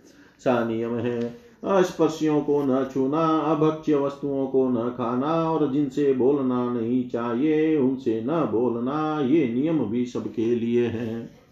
सा 0.44 0.64
नियम 0.68 0.96
है। 0.96 1.44
अस्पर्शियों 1.64 2.42
को 2.42 2.64
न 2.64 2.86
छूना, 2.94 3.38
अभक्ष्य 3.38 3.96
वस्तुओं 3.96 4.48
को 4.48 4.70
न 4.70 4.90
खाना 4.90 5.52
और 5.52 5.72
जिनसे 5.72 6.14
बोलना 6.14 6.74
नहीं 6.74 7.10
चाहिए, 7.10 7.78
उनसे 7.78 8.22
न 8.22 8.50
बोलना, 8.52 9.22
ये 9.22 9.54
नियम 9.54 9.80
भी 9.80 10.06
सबके 10.06 10.56
लिए 10.56 10.88
है। 10.88 11.44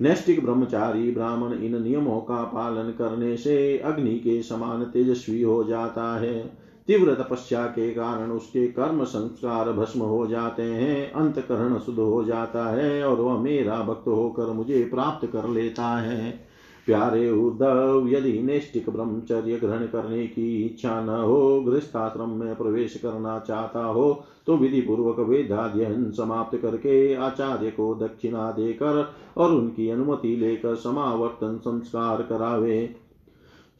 नैष्टिक 0.00 0.44
ब्रह्मचारी 0.44 1.10
ब्राह्मण 1.10 1.52
इन 1.52 1.82
नियमों 1.82 2.20
का 2.20 2.42
पालन 2.44 2.90
करने 2.90 3.36
से 3.36 3.78
अग्नि 3.78 4.14
के 4.14 4.42
समान 4.42 4.84
तेजस्वी 4.84 5.42
हो 5.42 5.64
जाता 5.64 6.20
है। 6.20 6.68
तीव्र 6.86 7.14
तपस्या 7.14 7.66
के 7.66 7.90
कारण 7.90 8.30
उसके 8.30 8.66
कर्म 8.66 9.04
संस्कार 9.04 9.72
भस्म 9.72 10.00
हो 10.00 10.26
जाते 10.26 10.62
हैं, 10.62 11.12
अंतकरण 11.12 11.78
शुद्ध 11.78 11.98
हो 11.98 12.24
जाता 12.24 12.70
है 12.70 13.04
और 13.08 13.20
वह 13.20 13.40
मेरा 13.42 13.82
भक्त 13.82 14.08
होकर 14.08 14.46
मुझे 14.46 14.84
प्राप्त 14.84 15.28
कर 15.32 15.48
लेता 15.48 15.98
है। 15.98 16.47
प्यारे 16.88 17.30
उद्धव, 17.30 18.06
यदि 18.08 18.32
नैष्टिक 18.42 18.88
ब्रह्मचर्य 18.90 19.56
ग्रहण 19.56 19.86
करने 19.86 20.26
की 20.26 20.46
इच्छा 20.62 21.00
न 21.00 21.08
हो, 21.08 21.60
गृहस्थाश्रम 21.60 22.30
में 22.34 22.54
प्रवेश 22.56 22.94
करना 22.96 23.38
चाहता 23.38 23.84
हो 23.84 24.24
तो 24.46 24.56
विधि 24.56 24.80
पूर्वक 24.80 25.18
वेदाध्ययन 25.20 26.10
समाप्त 26.10 26.56
करके 26.58 27.14
आचार्य 27.14 27.70
को 27.70 27.94
दक्षिणा 27.94 28.50
देकर 28.52 29.04
और 29.36 29.52
उनकी 29.52 29.88
अनुमति 29.90 30.34
लेकर 30.36 30.74
समावर्तन 30.76 31.58
संस्कार 31.58 32.22
करावे। 32.22 32.78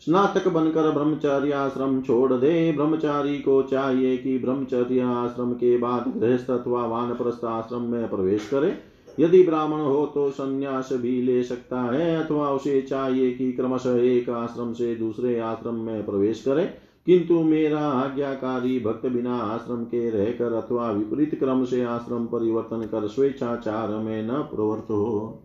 स्नातक 0.02 0.48
बनकर 0.48 0.90
ब्रह्मचर्य 0.90 1.52
आश्रम 1.52 2.00
छोड़ 2.00 2.32
दे। 2.32 2.72
ब्रह्मचारी 2.72 3.38
को 3.38 3.62
चाहिए 3.62 4.16
कि 4.16 4.38
ब्रह्मचर्य 4.38 5.00
आश्रम 5.00 5.52
के 5.54 5.76
बाद 5.78 6.12
गृहस्थ 6.16 6.50
अथवा 6.50 6.84
वानप्रस्थ 6.86 7.44
आश्रम 7.44 7.82
में 7.82 8.08
प्रवेश 8.10 8.48
करे। 8.48 8.70
यदि 9.20 9.42
ब्राह्मण 9.42 9.80
हो 9.80 10.06
तो 10.06 10.30
संन्यास 10.30 10.88
भी 10.92 11.22
ले 11.22 11.42
सकता 11.42 11.80
है 11.80 12.24
अथवा 12.24 12.50
उसे 12.50 12.82
चाहिए 12.82 13.32
कि 13.32 13.52
क्रमशः 13.52 13.96
एक 13.96 14.30
आश्रम 14.30 14.72
से 14.72 14.94
दूसरे 14.94 15.38
आश्रम 15.38 15.74
में 15.74 16.06
प्रवेश 16.06 16.42
करे। 16.42 16.64
किंतु 17.06 17.42
मेरा 17.42 17.80
आज्ञाकारी 17.80 18.80
भक्त 18.80 19.06
बिना 19.06 19.36
आश्रम 19.36 19.84
के 19.84 20.10
रहकर 20.10 20.52
अथवा 20.52 20.90
विपरीत 20.90 21.38
क्रम 21.38 21.64
से 21.64 21.84
आश्रम 21.84 22.26
परिवर्तन 22.26 22.82
कर 22.82 23.06
स्वेच्छाचार 23.08 23.88
में 23.88 24.22
न 24.26 24.30
प्रवृत्त 24.30 24.90
हो। 24.90 25.44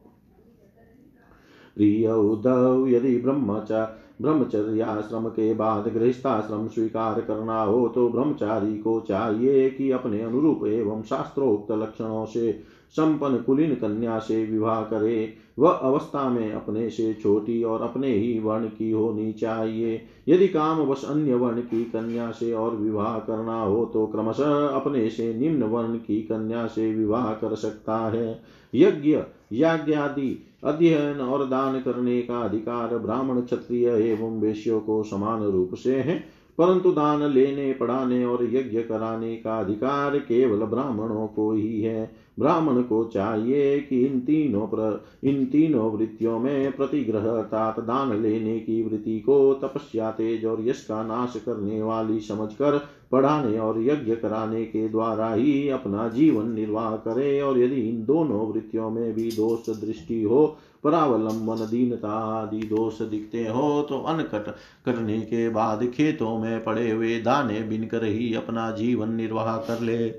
प्रिय 1.75 2.09
उद्धव, 2.09 2.87
यदि 2.87 3.15
ब्रह्मचार 3.17 3.99
ब्रह्मचर्याश्रम 4.21 5.27
के 5.27 5.53
बाद 5.53 5.87
गृहस्थाश्रम 5.87 6.67
स्वीकार 6.67 7.21
करना 7.21 7.61
हो 7.63 7.87
तो 7.87 8.09
ब्रह्मचारी 8.09 8.77
को 8.77 8.99
चाहिए 8.99 9.69
कि 9.69 9.91
अपने 9.91 10.21
अनुरूप 10.21 10.65
एवं 10.67 11.01
शास्त्रोक्त 11.01 11.71
लक्षणों 11.71 12.25
से 12.25 12.51
संपन्न 12.95 13.37
कुलीन 13.37 13.73
कन्या 13.75 14.17
से 14.19 14.43
विवाह 14.45 14.81
करे। 14.81 15.33
वह 15.59 15.69
अवस्था 15.69 16.29
में 16.29 16.51
अपने 16.51 16.89
से 16.89 17.13
छोटी 17.13 17.63
और 17.63 17.81
अपने 17.81 18.07
ही 18.07 18.39
वर्ण 18.39 18.67
की 18.67 18.91
होनी 18.91 19.31
चाहिए। 19.33 20.01
यदि 20.27 20.47
काम 20.47 20.79
वश 20.79 21.03
अन्य 21.05 21.35
वर्ण 21.35 21.61
की 21.61 21.83
कन्या 21.85 22.31
से 22.31 22.53
और 22.53 22.75
विवाह 22.75 23.17
करना 23.19 23.61
हो 23.61 23.85
तो 23.85 24.05
क्रमशः 24.07 24.67
अपने 24.67 25.09
से 25.09 25.33
निम्न 25.33 25.63
वर्ण 25.63 25.97
की 25.97 26.21
कन्या 26.21 26.65
से 26.67 26.93
विवाह 26.93 27.33
कर 27.33 27.55
सकता 27.55 27.97
है। 27.97 28.41
यज्ञ, 28.75 29.17
याज्ञादि 29.51 30.43
अध्ययन 30.63 31.21
और 31.21 31.47
दान 31.47 31.81
करने 31.81 32.21
का 32.21 32.39
अधिकार 32.39 32.97
ब्राह्मण 32.97 33.41
क्षत्रिय 33.41 33.87
एवं 33.87 34.39
वेश्यों 34.39 34.79
को 34.79 35.03
समान 35.03 35.43
रूप 35.43 35.73
से 35.73 35.95
है। 35.95 36.23
परंतु 36.57 36.91
दान 36.91 37.23
लेने 37.23 37.73
पढ़ाने 37.73 38.25
और 38.25 38.43
यज्ञ 38.43 38.81
कराने 38.81 39.35
का 39.35 39.59
अधिकार 39.59 40.17
केवल 40.17 40.65
ब्राह्मणों 40.65 41.27
को 41.27 41.51
ही 41.51 41.81
है। 41.81 42.23
ब्राह्मण 42.39 42.81
को 42.81 43.03
चाहिए 43.03 43.79
कि 43.79 44.05
इन 44.05 44.19
तीनों 44.19 44.67
प्र, 44.67 45.03
इन 45.23 45.45
तीनों 45.45 45.91
वृत्तियों 45.91 46.39
में 46.39 46.71
प्रतिग्रह 46.71 47.29
अर्थात 47.29 47.79
दान 47.79 48.21
लेने 48.21 48.59
की 48.59 48.81
वृत्ति 48.83 49.19
को 49.19 49.53
तपस्या 49.53 50.11
तेज 50.11 50.45
और 50.45 50.67
यश 50.67 50.83
का 50.83 51.03
नाश 51.03 51.33
करने 51.45 51.81
वाली 51.81 52.19
समझकर 52.19 52.77
पढ़ाने 53.11 53.59
और 53.59 53.81
यज्ञ 53.81 54.15
कराने 54.15 54.65
के 54.65 54.89
द्वारा 54.89 55.33
ही 55.33 55.69
अपना 55.69 56.07
जीवन 56.07 56.51
निर्वाह 56.51 56.95
करे 56.95 57.41
और 57.41 57.59
यदि 57.59 57.81
इन 57.89 58.05
दोनों 58.05 58.53
वृत्तियों 58.53 58.89
में 58.89 59.13
भी 59.13 59.29
दोष 59.31 59.69
दृष्टि 59.69 60.23
हो 60.23 60.57
परावलंबन 60.83 61.65
दीनता 61.65 62.11
आदि 62.33 62.61
दोष 62.67 63.01
दिखते 63.01 63.47
हो 63.47 63.81
तो 63.81 63.99
अनकट 63.99 64.49
करने 64.85 65.19
के 65.21 65.47
बाद 65.49 65.85
खेतों 65.87 66.37
में 66.39 66.63
पड़े 66.63 66.89
हुए 66.91 67.19
दाने 67.19 67.59
बिनकर 67.59 68.05
ही 68.05 68.33
अपना 68.33 68.69
जीवन 68.71 69.13
निर्वाह 69.13 69.57
कर 69.57 69.81
ले। 69.81 70.13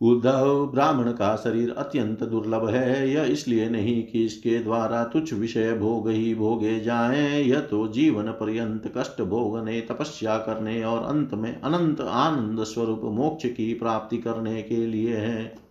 उद्धव 0.00 0.66
ब्राह्मण 0.66 1.10
का 1.12 1.34
शरीर 1.36 1.70
अत्यंत 1.70 2.22
दुर्लभ 2.22 2.68
है। 2.68 3.10
यह 3.10 3.24
इसलिए 3.24 3.68
नहीं 3.70 4.02
कि 4.02 4.24
इसके 4.24 4.58
द्वारा 4.58 5.02
तुच्छ 5.04 5.32
विषय 5.32 5.72
भोग 5.72 6.08
ही 6.10 6.34
भोगे 6.34 6.78
जाए। 6.80 7.42
यह 7.42 7.60
तो 7.60 7.86
जीवन 7.88 8.30
पर्यंत 8.30 8.92
कष्ट 8.96 9.22
भोगने 9.22 9.80
तपस्या 9.80 10.36
करने 10.38 10.82
और 10.84 11.02
अंत 11.02 11.34
में 11.34 11.60
अनंत 11.60 12.00
आनंद 12.00 12.64
स्वरूप 12.64 13.00
मोक्ष 13.12 13.46
की 13.46 13.72
प्राप्ति 13.74 14.18
करने 14.18 14.62
के 14.62 14.86
लिए 14.86 15.16
है। 15.16 15.65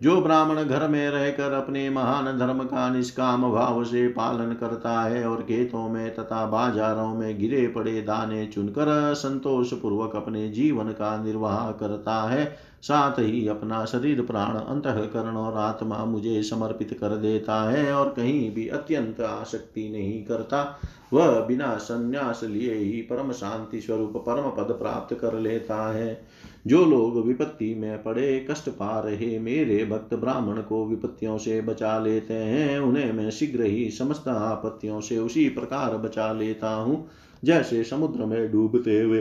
जो 0.00 0.20
ब्राह्मण 0.20 0.62
घर 0.64 0.86
में 0.88 1.08
रहकर 1.10 1.52
अपने 1.52 1.88
महान 1.90 2.38
धर्म 2.38 2.62
का 2.64 2.88
निष्काम 2.90 3.50
भाव 3.52 3.82
से 3.84 4.06
पालन 4.08 4.52
करता 4.52 5.00
है 5.02 5.24
और 5.28 5.42
खेतों 5.42 5.88
में 5.88 6.14
तथा 6.14 6.44
बाजारों 6.46 7.14
में 7.14 7.38
गिरे 7.38 7.66
पड़े 7.66 8.00
दाने 8.02 8.46
चुनकर 8.46 9.14
संतोष 9.14 9.72
पूर्वक 9.72 10.16
अपने 10.16 10.48
जीवन 10.48 10.90
का 10.90 11.16
निर्वाह 11.24 11.70
करता 11.70 12.22
है, 12.30 12.44
साथ 12.82 13.18
ही 13.18 13.46
अपना 13.48 13.84
शरीर 13.84 14.22
प्राण 14.22 14.56
अंतकरण 14.56 15.36
और 15.36 15.56
आत्मा 15.58 16.04
मुझे 16.04 16.42
समर्पित 16.42 16.96
कर 17.00 17.16
देता 17.16 17.62
है 17.70 17.92
और 17.92 18.08
कहीं 18.08 18.54
भी 18.54 18.68
अत्यंत 18.68 19.20
आसक्ति 19.20 19.88
नहीं 19.88 20.24
करता। 20.24 20.80
वह 21.12 21.40
बिना 21.40 21.76
संन्यास 21.76 22.40
लिए 22.44 22.74
ही 22.74 23.00
परम 23.02 23.32
शांति 23.32 23.80
स्वरूप 23.80 24.16
परम 24.26 24.50
पद 24.52 24.72
प्राप्त 24.72 25.14
कर 25.14 25.34
लेता 25.34 25.82
है। 25.92 26.20
जो 26.66 26.84
लोग 26.84 27.26
विपत्ति 27.26 27.74
में 27.74 28.02
पड़े, 28.02 28.46
कष्ट 28.50 28.68
पा 28.68 29.00
रहे, 29.00 29.38
मेरे 29.38 29.84
भक्त 29.84 30.14
ब्राह्मण 30.14 30.62
को 30.62 30.86
विपत्तियों 30.86 31.38
से 31.38 31.60
बचा 31.60 31.98
लेते 31.98 32.34
हैं। 32.34 32.78
उन्हें 32.78 33.12
मैं 33.12 33.30
शीघ्र 33.30 33.62
ही 33.62 33.90
समस्त 33.90 34.28
आपत्तियों 34.28 35.00
से 35.00 35.18
उसी 35.18 35.48
प्रकार 35.48 35.96
बचा 35.96 36.32
लेता 36.32 36.74
हूँ। 36.74 37.08
जैसे 37.44 37.84
समुद्र 37.84 38.24
में 38.24 38.52
डूबते 38.52 39.00
हुए 39.00 39.20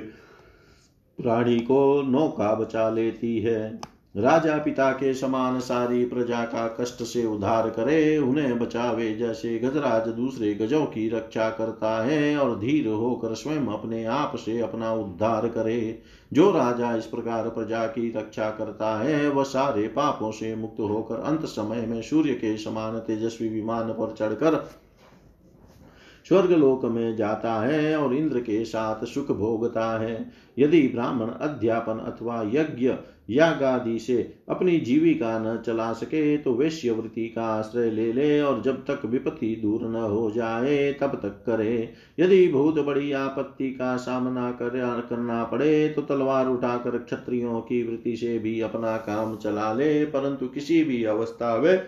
प्राणी 1.20 1.60
को 1.60 2.02
नौका 2.02 2.56
बचा 2.56 2.90
लेती 2.90 3.40
है। 3.40 3.82
राजा 4.18 4.58
पिता 4.58 4.92
के 4.92 5.14
समान 5.14 5.60
सारी 5.60 6.06
प्रजा 6.06 6.44
का 6.44 6.68
कष्ट 6.80 7.04
से 7.04 7.26
उद्धार 7.26 7.70
करे, 7.70 8.18
उन्हें 8.18 8.60
बचावे 8.60 9.16
जैसे 9.16 9.60
गजराज 9.60 10.08
दूसरे 10.08 10.54
गजों 10.54 10.86
की 10.86 11.10
रक्षा 11.10 11.50
करता 11.50 12.04
है 12.06 12.38
और 12.38 12.60
धीर 12.60 12.88
होकर 12.88 13.34
स्वयं 13.34 13.68
अपने 13.68 14.06
आप 14.06 14.36
से 14.36 14.60
अपना 14.60 14.94
उद्धार 14.94 15.48
करे। 15.48 16.02
जो 16.34 16.52
राजा 16.52 16.96
इस 16.96 17.06
प्रकार 17.06 17.50
प्रजा 17.50 17.86
की 17.86 18.10
रक्षा 18.12 18.50
करता 18.50 18.98
है, 19.00 19.30
वह 19.30 19.44
सारे 19.44 19.88
पापों 19.88 20.32
से 20.32 20.56
मुक्त 20.56 20.80
होकर 20.80 21.16
अंत 21.16 21.46
समय 21.46 21.86
में 21.86 22.02
सूर्य 22.02 22.34
के 22.34 22.58
समान 22.58 23.00
तेजस्वी 23.00 23.50
विमान 23.50 23.90
पर 23.90 24.14
चढ़कर 24.14 24.70
स्वर्ग 26.30 26.52
लोक 26.52 26.86
में 26.86 27.16
जाता 27.16 27.54
है 27.54 27.98
और 27.98 28.14
इंद्र 28.14 28.40
के 28.40 28.66
साथ 28.66 29.06
सुख 29.06 29.32
भोगता 29.32 30.00
है। 30.00 30.32
यदि 30.60 30.82
ब्राह्मण 30.82 31.28
अध्यापन 31.28 32.00
अथवा 32.00 32.42
यज्ञ 32.54 32.94
यागादि 33.30 34.00
से 34.00 34.38
अपनी 34.50 34.80
जीविका 34.80 35.40
न 35.40 35.58
चला 35.66 35.94
सके 35.94 36.38
तो 36.38 36.54
वैश्यवृत्ति 36.54 37.28
का 37.30 37.44
आश्रय 37.44 37.92
ले 37.92 38.14
ले 38.14 38.42
और 38.42 38.62
जब 38.62 38.86
तक 38.86 39.06
विपत्ति 39.06 39.56
दूर 39.56 39.90
न 39.90 39.96
हो 39.96 40.32
जाए 40.32 40.94
तब 40.94 41.16
तक 41.16 41.44
करे। 41.46 41.94
यदि 42.20 42.48
बहुत 42.48 42.80
बड़ी 42.80 43.12
आपत्ति 43.12 43.72
का 43.72 43.98
सामना 43.98 44.52
कर, 44.52 44.70
करना 45.10 45.44
पड़े 45.44 45.90
तो 45.90 46.02
तलवार 46.02 46.48
उठाकर 46.48 46.98
क्षत्रियों 46.98 47.62
की 47.62 47.84
वृत्ति 47.84 48.18
से 48.18 48.40
भी 48.40 48.62
अपना 48.62 48.98
काम 48.98 49.38
चला 49.38 49.74
ले 49.74 50.06
परंतु 50.06 50.48
किसी 50.48 50.84
भी 50.84 51.04
अवस्था 51.04 51.58
में 51.58 51.88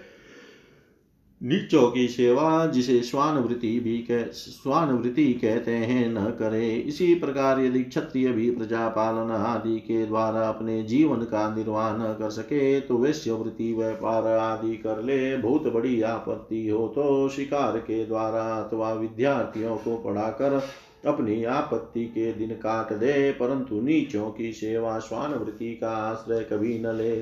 नीचों 1.42 1.90
की 1.92 2.08
सेवा 2.08 2.66
जिसे 2.66 3.00
स्वानवृत्ति 3.02 3.80
भी 3.80 3.98
कह, 4.02 4.24
स्वानवृत्ति 4.24 5.34
कहते 5.34 5.72
हैं, 5.72 6.10
न 6.10 6.30
करे। 6.40 6.70
इसी 6.70 7.14
प्रकार 7.16 7.60
यदि 7.60 7.84
क्षत्रिय 7.84 8.32
भी 8.32 8.50
प्रजा 8.52 8.88
पालन 8.90 9.32
आदि 9.32 9.78
के 9.80 10.06
द्वारा 10.06 10.48
अपने 10.50 10.82
जीवन 10.84 11.24
का 11.24 11.48
निर्वाह 11.56 11.96
न 11.98 12.14
कर 12.14 12.30
सके 12.30 12.80
तो 12.82 12.98
वैश्यवृत्ति 12.98 13.74
व्यापार 13.74 14.28
आदि 14.30 14.76
कर 14.78 15.02
ले। 15.04 15.38
बहुत 15.38 15.74
बड़ी 15.74 16.02
आपत्ति 16.02 16.68
हो 16.70 16.88
तो 16.88 17.30
शिकार 17.30 17.78
के 17.80 18.06
द्वारा 18.06 18.44
अथवा 18.54 18.94
विद्यार्थियों 18.94 19.78
को 19.78 19.98
पढ़ाकर 19.98 20.62
अपनी 21.08 21.44
आपत्ति 21.46 22.06
के 22.08 22.32
दिन 22.34 22.50
काट 22.58 22.94
दे, 22.94 23.32
परंतु 23.32 23.82
नीचों 23.82 24.30
की 24.32 24.52
सेवा 24.54 24.98
स्वानवृत्ति 25.00 25.74
का 25.74 25.96
आश्रय 26.06 26.44
कभी 26.44 26.80
न 26.80 26.96
ले। 26.96 27.16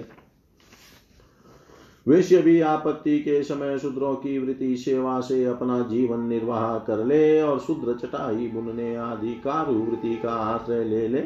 वैश्य 2.07 2.37
भी 2.37 2.61
आपत्ति 2.61 3.19
के 3.19 3.43
समय 3.43 3.79
शूद्रों 3.79 4.15
की 4.15 4.39
वृत्ति 4.39 4.77
सेवा 4.77 5.19
से 5.19 5.45
अपना 5.45 5.79
जीवन 5.79 6.19
निर्वाह 6.19 6.77
कर 6.77 7.05
ले 7.05 7.41
और 7.41 7.59
शूद्र 7.59 7.93
चटाई 7.93 8.47
बुनने 8.47 8.95
आदि 8.95 9.33
कारु 9.33 9.73
वृत्ति 9.73 10.15
का 10.15 10.29
आश्रय 10.29 10.83
ले 10.83 11.07
ले। 11.07 11.21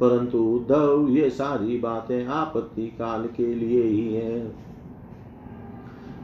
परंतु 0.00 0.38
उद्धव 0.38 1.08
ये 1.10 1.30
सारी 1.30 1.78
बातें 1.78 2.26
आपत्ति 2.26 2.86
काल 2.86 3.28
के 3.36 3.54
लिए 3.54 3.82
ही 3.82 4.14
है। 4.14 4.52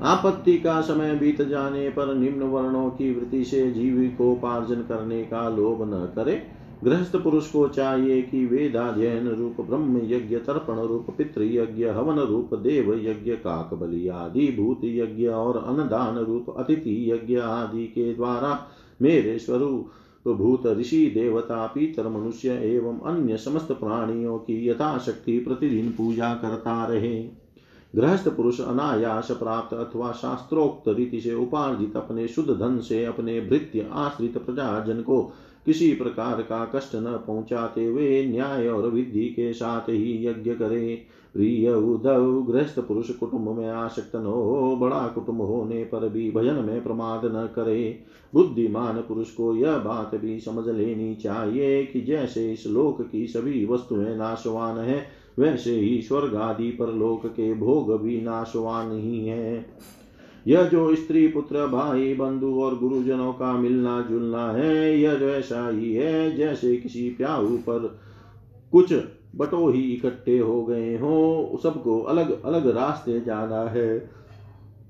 आपत्ति 0.03 0.59
का 0.59 0.81
समय 0.81 1.15
बीत 1.15 1.43
जाने 1.43 1.89
पर 1.89 2.15
निम्न 2.15 2.43
वर्णों 2.43 2.91
की 2.91 3.15
वृत्ति 3.15 3.45
से 3.45 3.71
जीविकोपार्जन 3.71 4.83
करने 4.83 5.23
का 5.23 5.49
लोभ 5.49 5.83
न 5.83 6.13
करे। 6.17 6.54
गृहस्थ 6.85 7.17
पुरुष 7.17 7.51
को 7.51 7.69
चाहिए 7.69 8.23
कि 8.23 8.47
वेदाध्ययन 8.47 9.29
रूप, 9.29 9.61
ब्रह्म 9.61 10.01
यज्ञ, 10.05 10.37
तर्पण 10.37 10.75
रूप, 10.75 11.07
पितृ 11.19 11.43
यज्ञ, 11.43 11.85
हवन 11.85 12.19
रूप, 12.19 12.55
देव 12.55 12.95
यज्ञ 12.95 13.33
काक 13.33 13.75
बलि 13.75 14.09
आदि, 14.09 14.57
भूत 14.59 14.81
यज्ञ 14.85 15.27
और 15.27 15.57
अन्नदान 15.57 16.19
रूप, 16.19 16.55
अतिथि 16.59 17.13
यज्ञ 17.13 17.37
आदि 17.37 17.87
के 17.87 18.15
द्वारा 18.15 18.67
मेरे 19.03 19.39
स्वरूप 19.39 19.91
भूत, 20.29 20.67
ऋषि, 20.67 21.11
देवता, 21.15 21.67
पीतर, 21.67 22.09
मनुष्य 22.09 22.51
एवं 22.51 23.01
अन्य 23.01 23.37
समस्त 23.37 23.73
प्राणियों 23.73 24.39
की 24.39 24.69
यथाशक्ति 24.69 25.39
प्रतिदिन 25.39 25.91
पूजा 25.91 26.35
करता 26.35 26.87
रहे। 26.87 27.29
गृहस्थ 27.97 28.29
पुरुष 28.29 28.61
अनायास 28.61 29.31
प्राप्त 29.31 29.75
अथवा 29.75 30.13
शास्त्रोक्त 30.13 30.89
रीति 30.89 31.21
से 31.21 31.35
उपार्जित 31.35 31.97
अपने 31.97 32.29
शुद्ध 32.29 32.51
धन 32.51 32.79
से 32.79 33.05
अपने 33.05 33.41
भृत्य 33.41 33.89
आश्रित 33.93 34.39
प्रजाजन 34.39 35.03
को 35.03 35.33
किसी 35.67 35.95
प्रकार 35.95 36.43
का 36.43 36.73
कष्ट 36.75 36.95
न 36.95 37.25
पहुंचाते 37.27 37.85
हुए 37.85 38.27
न्याय 38.27 38.69
और 38.69 38.91
विधि 38.91 39.29
के 39.29 39.53
साथ 39.53 39.81
ही 39.81 40.27
यज्ञ 40.27 40.55
करे। 40.55 41.03
प्रिय 41.35 41.71
उदव 41.71 42.53
गृहस्थ 42.53 42.81
पुरुष 42.81 43.11
कुटुंब 43.11 43.59
में 43.59 43.69
आसक्त 43.69 44.17
न 44.17 44.27
हो, 44.27 44.77
बड़ा 44.77 45.09
कुटुंब 45.09 45.41
होने 45.41 45.85
पर 45.85 46.09
भी 46.09 46.31
भजन 46.31 46.55
में 46.55 46.83
प्रमाद 46.85 47.25
न 47.25 47.49
करे। 47.57 47.99
बुद्धिमान 48.35 48.97
पुरुष 48.97 49.31
को 49.31 49.57
यह 49.57 49.79
बात 49.79 50.15
भी 50.15 50.41
समझ 50.41 50.69
लेनी 50.69 51.15
चाहिए 51.15 51.85
कि 51.85 52.01
जैसे 52.01 52.53
इस 52.53 52.67
लोक 52.67 53.11
की 53.11 53.27
सभी 53.27 53.67
वस्तुएँ 53.67 54.17
नाशवान 54.17 54.79
है, 54.79 55.07
वैसे 55.39 55.81
ही 55.81 56.03
स्वर्ग 56.03 56.35
आदि 56.35 56.71
पर 56.71 56.93
लोक 56.93 57.27
के 57.27 57.55
भोग 57.55 58.03
भी 58.03 58.21
नाशवान 58.21 58.93
ही 58.93 59.27
है। 59.27 59.67
यह 60.47 60.63
जो 60.63 60.95
स्त्री 60.95 61.29
पुत्र, 61.29 61.67
भाई, 61.67 62.15
बंधु 62.15 62.61
और 62.61 62.79
गुरुजनों 62.79 63.33
का 63.33 63.53
मिलना 63.53 64.01
जुलना 64.01 64.53
है, 64.53 65.01
यह 65.01 65.13
ऐसा 65.13 65.69
ही 65.69 65.95
है, 65.95 66.37
जैसे 66.37 66.77
किसी 66.77 67.11
प्याऊ 67.11 67.47
पर 67.47 67.99
कुछ 68.73 68.95
बटो 69.37 69.71
ही 69.71 69.83
इकट्ठे 69.83 70.39
हो 70.39 70.65
गए 70.65 70.99
हो, 70.99 71.59
सबको 71.63 72.01
अलग 72.01 72.43
अलग 72.43 72.77
रास्ते 72.77 73.21
जाना 73.21 73.61
है। 73.61 74.24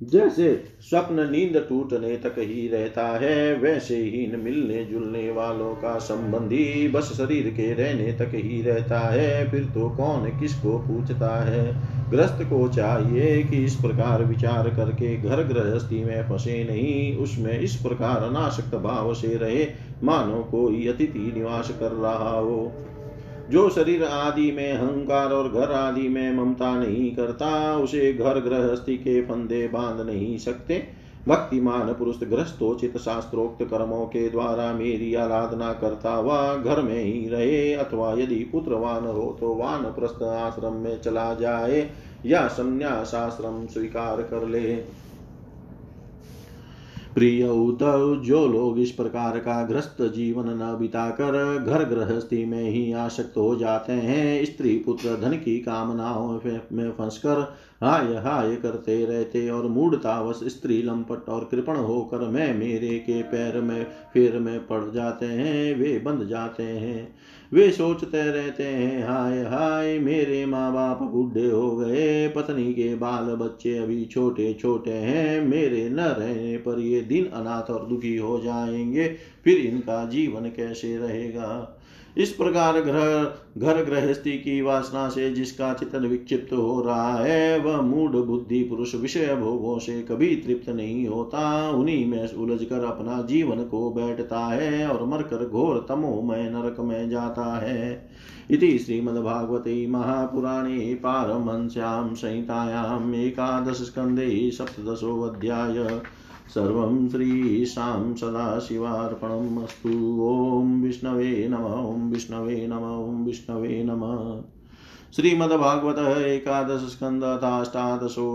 जैसे 0.03 0.65
स्वप्न 0.81 1.31
नींद 1.31 1.67
टूटने 1.69 2.17
तक 2.17 2.35
ही 2.39 2.69
रहता 2.69 3.07
है, 3.09 3.57
वैसे 3.57 3.97
ही 3.97 4.37
न 4.37 4.41
मिलने 4.41 4.85
जुलने 4.85 5.31
वालों 5.31 5.75
का 5.75 5.99
संबंधी 5.99 6.89
बस 6.89 7.05
शरीर 7.05 7.49
के 7.49 7.75
रहने 7.75 8.13
तक 8.13 8.31
ही 8.35 8.63
रहता 8.63 8.99
है। 8.99 9.51
फिर 9.51 9.65
तो 9.65 9.91
कौन 9.91 10.41
किसको 10.41 10.79
पूछता 10.79 11.45
है? 11.45 11.77
ग्रस्त 12.11 12.39
को 12.43 12.69
चाहिए 12.69 13.43
कि 13.43 13.65
इस 13.65 13.75
प्रकार 13.75 14.25
विचार 14.25 14.69
करके 14.69 15.17
घर 15.17 15.43
गृहस्थी 15.43 16.05
में 16.05 16.23
फंसे 16.23 16.65
नहीं, 16.65 17.17
उसमें 17.17 17.61
इस 17.61 17.77
प्रकार 17.77 18.17
अनाशक्त 18.17 18.75
भाव 18.75 19.15
से 19.15 19.37
रहे, 19.37 19.67
मानो 20.03 20.49
कोई 20.51 20.89
अतिथि 20.89 21.33
निवास 21.37 21.71
कर 21.81 21.93
रहा 21.93 22.39
हो। 22.39 22.73
जो 23.51 23.69
शरीर 23.71 24.05
आदि 24.05 24.53
में, 24.53 24.73
अहंकार 24.73 25.33
और 25.33 25.53
घर 25.53 25.73
आदि 25.73 26.09
में 26.09 26.37
ममता 26.37 26.77
नहीं 26.79 27.17
करता, 27.17 27.77
उसे 27.77 28.13
घर 28.13 28.41
गृहस्थी 28.41 28.97
के 28.97 29.23
फंदे 29.23 29.69
बाँध 29.69 30.07
नहीं 30.07 30.39
सकते। 30.39 31.05
भक्तिमान 31.29 31.93
पुरुष 31.93 32.17
ग्रस्तोचित 32.23 32.97
शास्त्रोक्त 32.97 33.65
कर्मों 33.65 34.07
के 34.07 34.29
द्वारा 34.29 34.73
मेरी 34.73 35.15
आराधना 35.15 35.73
करता 35.73 36.19
वह 36.21 36.57
घर 36.57 36.83
में 36.83 37.05
ही 37.05 37.29
रहे, 37.29 37.75
अथवा 37.75 38.13
यदि 38.13 38.49
पुत्रवान 38.53 39.05
हो 39.05 39.37
तो 39.41 39.55
वान 39.55 39.83
प्रस्थ 39.83 40.23
आश्रम 40.23 40.73
में 40.73 41.01
चला 41.01 41.35
जाए 41.35 41.91
या 42.27 42.47
संन्यास 42.49 43.15
आश्रम 43.15 43.67
स्वीकार 43.67 44.23
कर 44.23 44.49
ले। 44.49 44.75
प्रिय 47.15 47.47
उद्धव 47.47 48.23
जो 48.25 48.47
लोग 48.49 48.79
इस 48.79 48.91
प्रकार 48.91 49.39
का 49.39 49.63
ग्रस्त 49.65 49.97
जीवन 50.15 50.49
न 50.49 50.77
बिताकर 50.81 51.59
घर 51.59 51.85
गृहस्थी 51.85 52.45
में 52.45 52.71
ही 52.71 52.93
आसक्त 52.93 53.37
हो 53.37 53.55
जाते 53.57 53.93
हैं, 53.93 54.45
स्त्री 54.45 54.77
पुत्र 54.79 55.17
धन 55.21 55.37
की 55.37 55.59
कामनाओं 55.59 56.41
में 56.73 56.91
फंसकर 56.91 57.41
हाय 57.83 58.15
हाय 58.17 58.57
करते 58.57 59.05
रहते 59.05 59.49
और 59.51 59.69
मूढ़तावश 59.69 60.41
स्त्री 60.45 60.83
लंपट 60.83 61.29
और 61.29 61.49
कृपण 61.51 61.77
होकर 61.77 62.19
मैं 62.19 62.55
मेरे 62.59 62.99
के 62.99 63.23
पैर 63.23 63.61
में, 63.61 63.85
फेर 64.15 64.39
में 64.39 64.67
पड़ 64.67 64.91
जाते 64.91 65.27
हैं, 65.27 65.75
वे 65.77 65.99
बंध 65.99 66.29
जाते 66.29 66.63
हैं। 66.63 67.15
वे 67.55 67.71
सोचते 67.71 68.31
रहते 68.31 68.63
हैं, 68.63 69.09
हाय 69.09 69.43
हाय, 69.43 69.99
मेरे 69.99 70.47
माँ 70.47 70.73
बाप 70.73 71.03
बूढ़े 71.03 71.51
हो 71.51 71.77
गए, 71.77 72.29
पत्नी 72.29 72.73
के 72.75 72.95
बाल 72.95 73.25
बच्चे 73.25 73.79
अभी 73.79 74.05
छोटे 74.05 74.55
छोटे 74.55 74.91
हैं, 74.91 75.47
मेरे 75.47 75.89
न 75.89 76.01
रहने 76.01 76.57
पर 76.57 76.81
ये 76.81 77.01
दिन 77.01 77.27
अनाथ 77.27 77.71
और 77.71 77.87
दुखी 77.87 78.17
हो 78.17 78.41
जाएँगे, 78.41 79.17
फिर 79.45 79.59
इनका 79.59 80.05
जीवन 80.05 80.41
कैसे 80.41 80.97
रहेगा? 80.97 81.81
इस 82.17 82.33
प्रकार 82.33 82.81
ग्रह, 82.81 83.25
घर 83.59 83.85
गृहस्थी 83.85 84.33
की 84.33 84.63
वासना 84.63 85.09
से 85.09 85.31
जिसका 85.31 85.75
चितन 85.75 85.99
विक्षिप्त 85.99 86.53
हो 86.53 86.83
रहा 86.83 87.17
है, 87.17 87.59
वह 87.61 87.81
मूड 87.81 88.13
बुद्धि 88.13 88.63
पुरुष 88.63 88.95
विषय 88.95 89.37
भोगों 89.37 89.79
से 89.79 90.03
कभी 90.03 90.37
तृप्त 90.37 90.69
नहीं 90.69 91.07
होता। 91.07 91.71
उन्हीं 91.71 92.07
में 92.07 92.33
उलझ 92.33 92.65
कर 92.65 92.85
अपना 92.85 93.23
जीवन 93.23 93.65
को 93.65 93.91
बैठता 93.91 94.41
है 94.41 94.89
और 94.89 95.07
मरकर 95.07 95.49
घोर 95.49 95.87
तमो 95.89 96.23
में 96.23 96.51
नरक 96.51 96.77
में 96.81 97.11
जाता 97.11 97.59
है। 97.59 98.11
इति 98.51 98.79
श्रीमद्भागवते 98.79 99.87
महापुराणे 99.87 100.95
पारमहंस्यां 100.95 102.15
संहितायाम् 102.15 103.15
एकादशस्कन्धे 103.15 104.51
सप्तदशोऽध्याय। 104.51 106.01
सर्वं 106.49 107.09
श्रीशां 107.09 108.15
सदाशिवार्पणम् 108.15 109.63
अस्तु। 109.63 109.93
ॐ 110.23 110.83
विष्णवे 110.83 111.49
नम, 111.49 111.65
ॐ 111.65 112.11
विष्णवे 112.11 112.67
नम, 112.67 112.85
ॐ 113.11 113.25
विष्णवे 113.25 113.83
नमः। 113.85 114.43
श्रीमद्भागवत 115.17 115.99
एकादश 116.27 116.81
स्कंद 116.81 117.23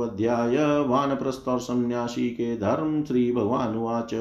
अध्याय 0.09 0.57
वानप्रस्थ 0.87 1.45
सन्यासी 1.49 2.29
के 2.29 2.57
धर्म 2.57 3.03
श्री 3.03 3.31
भगवान 3.31 3.77
उवाच 3.77 4.13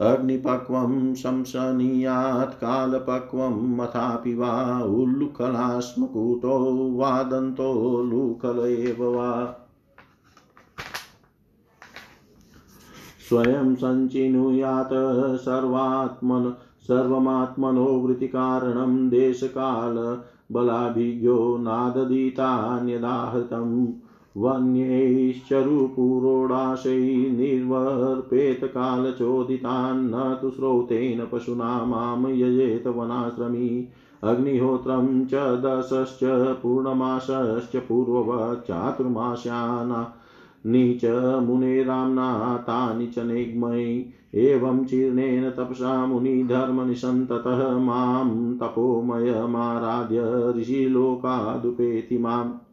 अग्निपक्वं 0.00 1.14
शंसनीयात् 1.14 2.54
कालपक्वं 2.54 3.76
मथापि 3.76 4.34
वा 4.34 4.84
उल्लुखलास्मकूटो 4.84 6.96
वादन्तो 6.96 8.02
लुकल 8.02 8.68
एव 8.68 9.16
वा। 9.16 9.56
स्वयं 13.28 13.74
सञ्चिनुयात् 13.74 15.40
सर्वात्मन 15.40 16.54
सर्वमात्मनो 16.82 17.84
वृत्तिकारणं 17.84 19.08
देशकाल 19.08 20.22
बलाभिज्ञो 20.52 21.56
नादधीतान्यदाहृतम् 21.56 23.86
वन्यैश्चरुपुरोडाशै 24.36 27.28
निर्वर्पेत 27.36 28.64
कालचोदितान्न 28.64 30.36
तु 30.40 30.50
स्रोतेन 30.50 31.28
पशुना 31.32 31.84
माँ 31.84 32.30
यजेत 32.30 32.86
वनाश्रमी। 32.86 33.86
अग्निहोत्रं 34.22 35.24
च 35.24 35.34
दशश्च 35.34 36.20
पूर्णमासश्च 36.62 37.76
पूर्ववत् 37.76 38.66
चातुर्मास्याना 38.66 40.12
नीच 40.66 41.04
मुनेराम्ना 41.42 42.58
तानि 42.68 43.06
च 43.06 43.18
एवं 44.44 44.84
चीर्णेन 44.84 45.50
तपसा 45.50 46.06
मुनिधर्मनिसन्ततः 46.06 47.78
माँ 47.78 48.56
तपोमयमाराध्य 48.62 50.52
ऋषिलोकादुपेति 50.60 52.18
माम्। 52.18 52.65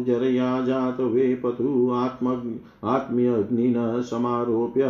जरया 0.04 0.62
जात 0.62 1.02
वेपतु 1.02 1.90
आत्म 1.94 2.58
आत्म्यग्निनः 2.84 4.02
समारोप्य 4.02 4.84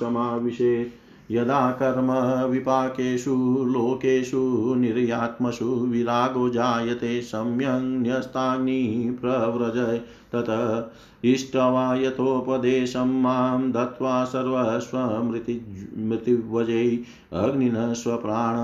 समाविशेत् 0.00 1.07
यदा 1.30 1.70
कर्म 1.70 2.12
विपाकेषु, 2.50 3.34
लोकेषु, 3.68 4.74
निर्यात्मसु 4.74 5.64
विरागो 5.64 6.48
जायते, 6.48 7.20
सम्यन्यस्ताग्नि 7.20 9.18
प्रव्रजय। 9.20 10.00
तत 10.34 10.92
इष्ट्वा 11.24 11.94
यथोपदेशं 11.94 13.22
माँ 13.22 13.70
दत्त्वा 13.72 14.24
सर्वस्वमृति 14.24 15.84
मृतिव्रजै, 15.98 16.98
अग्निनः 17.32 17.92
स्वप्राण 17.92 18.54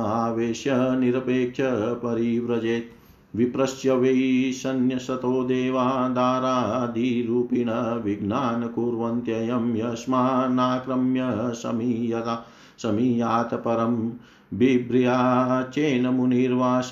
निरपेक्ष 1.00 1.58
परिव्रजेत् 2.02 2.94
विप्रस्य 3.36 3.92
वै 3.92 4.52
सन्न्यसतो 4.52 5.44
देवा 5.44 6.08
दारादिरूपिण 6.08 7.70
विघ्नान् 8.02 8.68
कुर्वन्त्ययं 8.68 9.76
यस्मान्नाक्रम्य 9.76 11.20
समीयता। 11.54 12.46
समीयात् 12.78 13.54
परम् 13.54 14.10
बिभ्र्याचेन 14.58 16.06
मुनिर्वास 16.06 16.90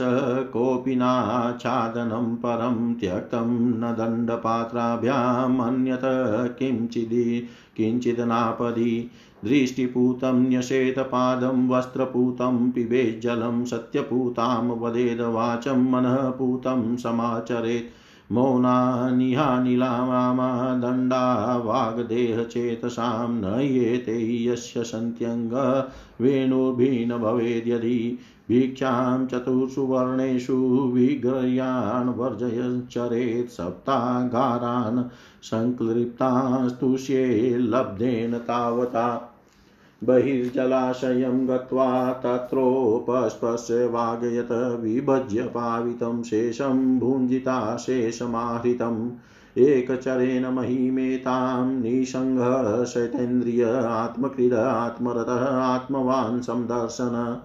कोऽपि 0.52 0.96
नाच्छादनं 0.96 2.34
परं 2.36 2.94
त्यक्तं 2.94 3.50
न 3.80 3.94
दण्डपात्राभ्याम् 3.98 5.60
अन्यत 5.60 6.00
किञ्चिदि 6.58 7.48
किञ्चिदनापदि 7.76 9.10
दृष्टिपूतं 9.44 10.48
न्यसेतपादं 10.48 11.68
वस्त्रपूतं 11.68 12.70
पिबेज्जलं 12.70 13.64
सत्यपूतां 13.64 14.68
वदेदवाचं 14.68 15.90
मनःपूतं 15.90 16.96
समाचरेत् 16.96 18.01
मौनानिहानिलामा 18.32 20.78
दण्डा 20.82 21.56
वाग्देहचेतसां 21.56 23.30
न 23.30 23.60
येते 23.60 24.44
यस्य 24.44 24.84
सन्त्यङ्ग 24.84 25.84
वेणुर्भिन्न 26.20 27.18
भवेद्यदि 27.18 28.18
भिक्षां 28.48 29.26
चतुर्षु 29.26 29.82
वर्णेषु 29.82 30.90
विग्रयान् 30.94 32.08
वर्जयच्चरेत् 32.08 33.50
सप्तागारान् 33.50 35.04
सङ्क्लिप्तास्तुष्ये 35.42 37.58
लब्धेन 37.58 38.38
तावता 38.38 39.31
बहिर्जलाशयं 40.04 41.48
गत्वा 41.48 42.12
तत्रोपस्पश्य 42.12 43.86
वागयत 43.86 44.52
विभज्य 44.52 45.42
पावितं 45.42 46.22
शेषं 46.22 46.98
भुञ्जिता 46.98 47.76
शेषमाहृतम्। 47.76 49.10
एकचरेण 49.58 50.46
महिमेतां 50.46 51.66
निसङ्घ 51.66 52.84
शैतेन्द्रिय 52.84 53.86
आत्मकृद 53.86 54.54
आत्मरतः 54.54 55.48
आत्मवान् 55.48 56.40
संदर्शन 56.40 57.38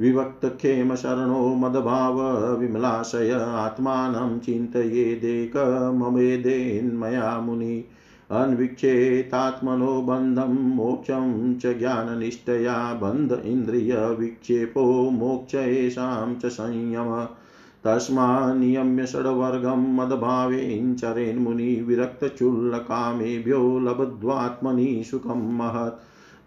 विभक्तक्षेमशरणो 0.00 1.54
मदभाव 1.54 2.56
विमलाशय 2.56 3.32
आत्मानं 3.32 4.40
चिन्तयेदेकमवेदेन्मया 4.40 7.40
मुनि। 7.40 7.84
अन्वीक्षेतात्मनो 8.32 10.02
बन्धं 10.02 10.76
मोक्षं 10.76 11.54
च 11.54 11.66
ज्ञाननिष्ठया 11.66 12.94
बन्ध 12.94 13.42
इन्द्रियविक्षेपो 13.44 15.10
मोक्ष 15.10 15.54
येषां 15.54 16.34
च 16.34 16.46
संयम। 16.46 17.26
तस्मान्नियम्य 17.84 19.06
षड्वर्गं 19.06 19.96
मदभावेञ्चरेन्मुनि 19.96 21.80
विरक्तचुल्लकामेभ्यो 21.80 23.78
लब्ध्वात्मनि 23.78 25.04
सुखं 25.04 25.58
महत्। 25.58 25.94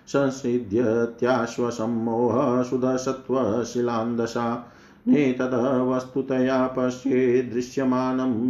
संसिद्ध्यत्याश्वसम्मोह 0.09 2.63
सुदशत्वशिलान्दशा 2.63 4.69
नेतद 5.09 5.85
वस्तुतया 5.89 6.67
पश्ये 6.67 7.53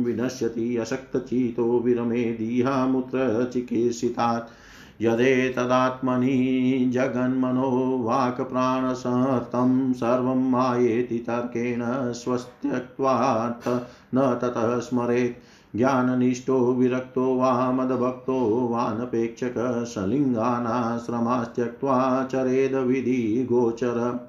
विनश्यति 0.04 0.76
अशक्तचितो 0.76 1.78
विरमेदिहामुत्र 1.78 3.50
चिकीर्षितात् 3.52 4.50
यदेतदात्मनि 5.02 6.90
जगन्मनो 6.94 7.98
वाक्प्राणसहर्तं 8.02 9.92
सर्वं 9.92 10.50
मायेति 10.50 11.18
तर्केण 11.18 11.82
स्वस्त्यक्त्वात् 12.12 13.68
न 14.14 14.38
ततः 14.42 14.78
स्मरेत्। 14.78 15.51
ज्ञाननिष्ठो 15.76 16.74
विरक्तो 16.74 17.34
वा 17.34 17.72
मदभक्तो 17.72 18.68
वानपेक्षक 18.72 19.84
सलिङ्गानाश्रमास्त्यक्त्वा 19.88 22.28
चरेदविधि 22.32 23.46
गोचर। 23.48 24.28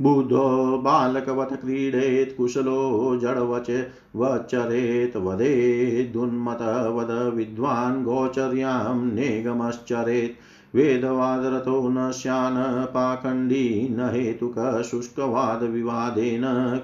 बुद्धो 0.00 0.78
बालकवत् 0.78 1.52
क्रीडेत् 1.52 2.36
कुशलो 2.36 3.18
जडवच 3.22 3.86
वचरेत् 4.16 5.16
वदेदुन्मतवद 5.16 7.34
विद्वान् 7.34 8.04
गोचर्यां 8.04 8.96
नेगमश्चरेत्। 8.96 10.76
वेदवादरतो 10.76 11.88
न 11.88 12.10
स्यान् 12.10 12.86
पाखण्डी 12.86 13.88
न 13.90 14.10
हेतुकशुष्कवादविवादेन 14.12 16.42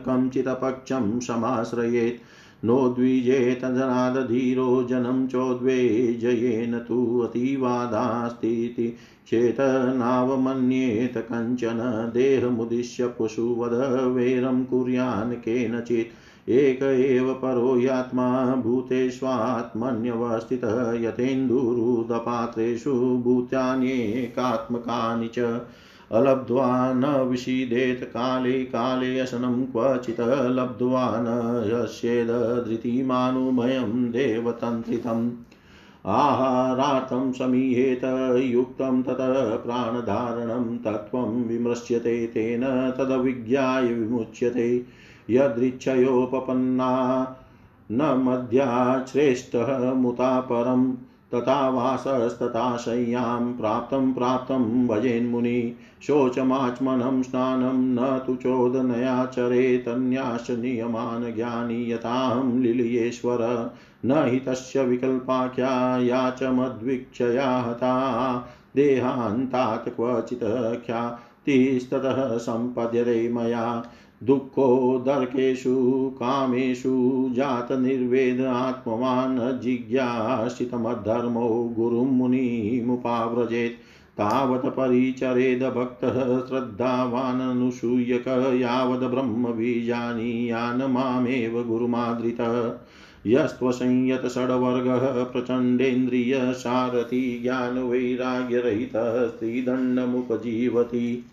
कञ्चिदपक्षं 0.09 1.21
समाश्रयेत्। 1.21 2.21
नोद्विजेत 2.65 3.59
जनादधीरो 3.59 4.83
जनं 4.83 5.27
चोद्वेजयेन 5.27 6.79
तु 6.79 7.21
अतिवादास्तीति 7.21 8.97
चेतनावमन्येत 9.29 11.13
कञ्चन 11.17 12.11
देहमुद्दिश्य 12.15 13.15
पशुवध 13.21 14.15
वैरं 14.15 14.65
कुर्यान् 14.65 15.33
केनचित्। 15.33 16.51
एक 16.51 16.83
एव 16.83 17.35
परो 17.35 17.79
यात्मा 17.79 18.57
भूतेष्वात्मन्यवस्थितः 18.57 20.93
यथेन्दुरुदपात्रेषु 20.93 23.23
भूतान्येकात्मकानि 23.25 25.29
च। 25.29 25.39
अलब्ध्वा 26.13 26.93
न 26.93 27.05
विषीदेत 27.05 28.05
काले 28.05 28.65
काले 28.65 29.19
अशनं 29.19 29.65
क्वचित् 29.65 30.21
लब्ध्वा 30.21 31.17
न 31.21 31.63
यस्येद 31.67 32.29
धृतिमानुभयं 32.69 34.11
देवतन्त्रितम्। 34.11 35.31
आहारार्थं 36.07 37.33
समीहेत 37.33 38.05
युक्तं 38.45 39.03
ततः 39.03 39.57
प्राणधारणं 39.57 40.79
तत्त्वं 40.79 41.45
विमृश्यते 41.45 42.27
तेन 42.27 42.91
तदविज्ञाय 42.99 43.87
विमुच्यते। 43.87 44.85
यदृच्छयोपपन्ना 45.31 46.91
न 47.93 48.03
मध्याश्रेष्ठः 48.03 49.93
मुता 49.95 50.41
परम् 50.41 50.93
तथा 51.35 51.69
वासस्तथा 51.69 52.77
शय्यां 52.77 53.53
प्राप्तं 53.57 54.13
प्राप्तं 54.13 54.87
भजेन्मुनि 54.87 55.75
शोचमाचमनं 56.03 57.23
स्नानं 57.23 57.79
न 57.95 58.19
तु 58.27 58.35
चोदनयाचरेतन्याश्च 58.43 60.51
नियमान् 60.51 61.35
ज्ञानी 61.35 61.93
यथाहं 61.93 62.59
लिलयेश्वर 62.63 63.39
न 64.07 64.25
हि 64.29 64.39
तस्य 64.49 64.85
विकल्पाख्या 64.85 65.99
या 65.99 66.31
च 66.31 66.51
मद्वीक्षया 66.59 67.49
हता 67.69 67.95
देहान्तात् 68.77 69.89
क्वचित् 69.97 70.45
ख्यातिस्ततः 70.87 72.37
सम्पद्यते 72.39 73.29
मया 73.35 73.65
दुःखोदर्केषु 74.23 76.11
कामेषु 76.15 77.29
जातनिर्वेद 77.33 78.41
आत्मवान् 78.41 79.61
जिज्ञासितमद्धर्मो 79.61 81.75
गुरुं 81.79 82.07
मुनिमुपाव्रजेत्। 82.07 83.81
तावत् 84.19 84.67
परिचरेद 84.67 85.63
भक्तः 85.63 86.41
श्रद्धावाननुसूयक, 86.41 88.57
यावद् 88.61 89.05
ब्रह्मबीजानीयान् 89.05 90.83
मामेव 90.83 91.65
गुरुमादृतः। 91.65 92.75
यस्त्वसंयत 93.27 94.27
षड्वर्गः 94.27 95.25
प्रचण्डेन्द्रियसारथि 95.25 97.39
ज्ञानवैराग्यरहितः 97.43 99.27
स्त्रीदण्डमुपजीवति। 99.27 101.25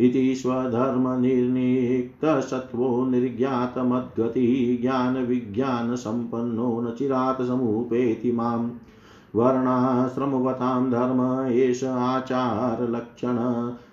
इति 0.00 0.34
स्वधर्मनिर्निक्तसत्त्वो 0.34 3.04
निर्ज्ञातमद्गतिः 3.04 4.80
ज्ञानविज्ञानसम्पन्नो 4.80 6.80
न 6.80 6.94
चिरात् 6.98 7.42
समुपेति 7.42 8.32
माम् 8.32 8.70
वर्णाश्रमवतां 9.34 10.90
धर्म 10.90 11.52
एष 11.52 11.84
आचारलक्षण 11.84 13.36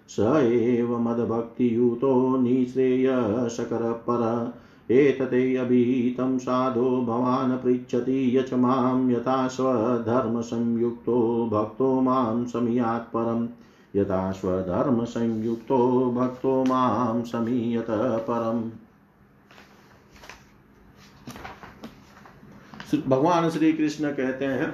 स 0.10 0.42
एव 0.44 1.00
मदभक्तियुतो 1.00 2.38
निःश्रेयशकरपर। 2.38 4.54
एतते 4.92 5.56
अभिहितं 5.56 6.38
साधो 6.38 7.02
भवान् 7.02 7.58
पृच्छति 7.58 8.38
यच 8.38 8.54
माँ 8.54 9.12
यथा 9.12 9.48
स्वधर्मसंयुक्तो 9.48 11.50
भक्तो 11.54 12.02
माँ 12.02 12.46
समीयात् 12.46 13.14
परम्। 13.14 13.48
यथा 13.96 14.32
स्वधर्मसंयुक्तो 14.32 15.78
भक्तो 16.12 16.64
माँ 16.66 17.24
समीयत 17.24 17.88
परम्। 18.30 18.70
भगवान 23.08 23.50
श्री 23.50 23.72
कृष्ण 23.74 24.12
कहते 24.12 24.46
हैं, 24.46 24.70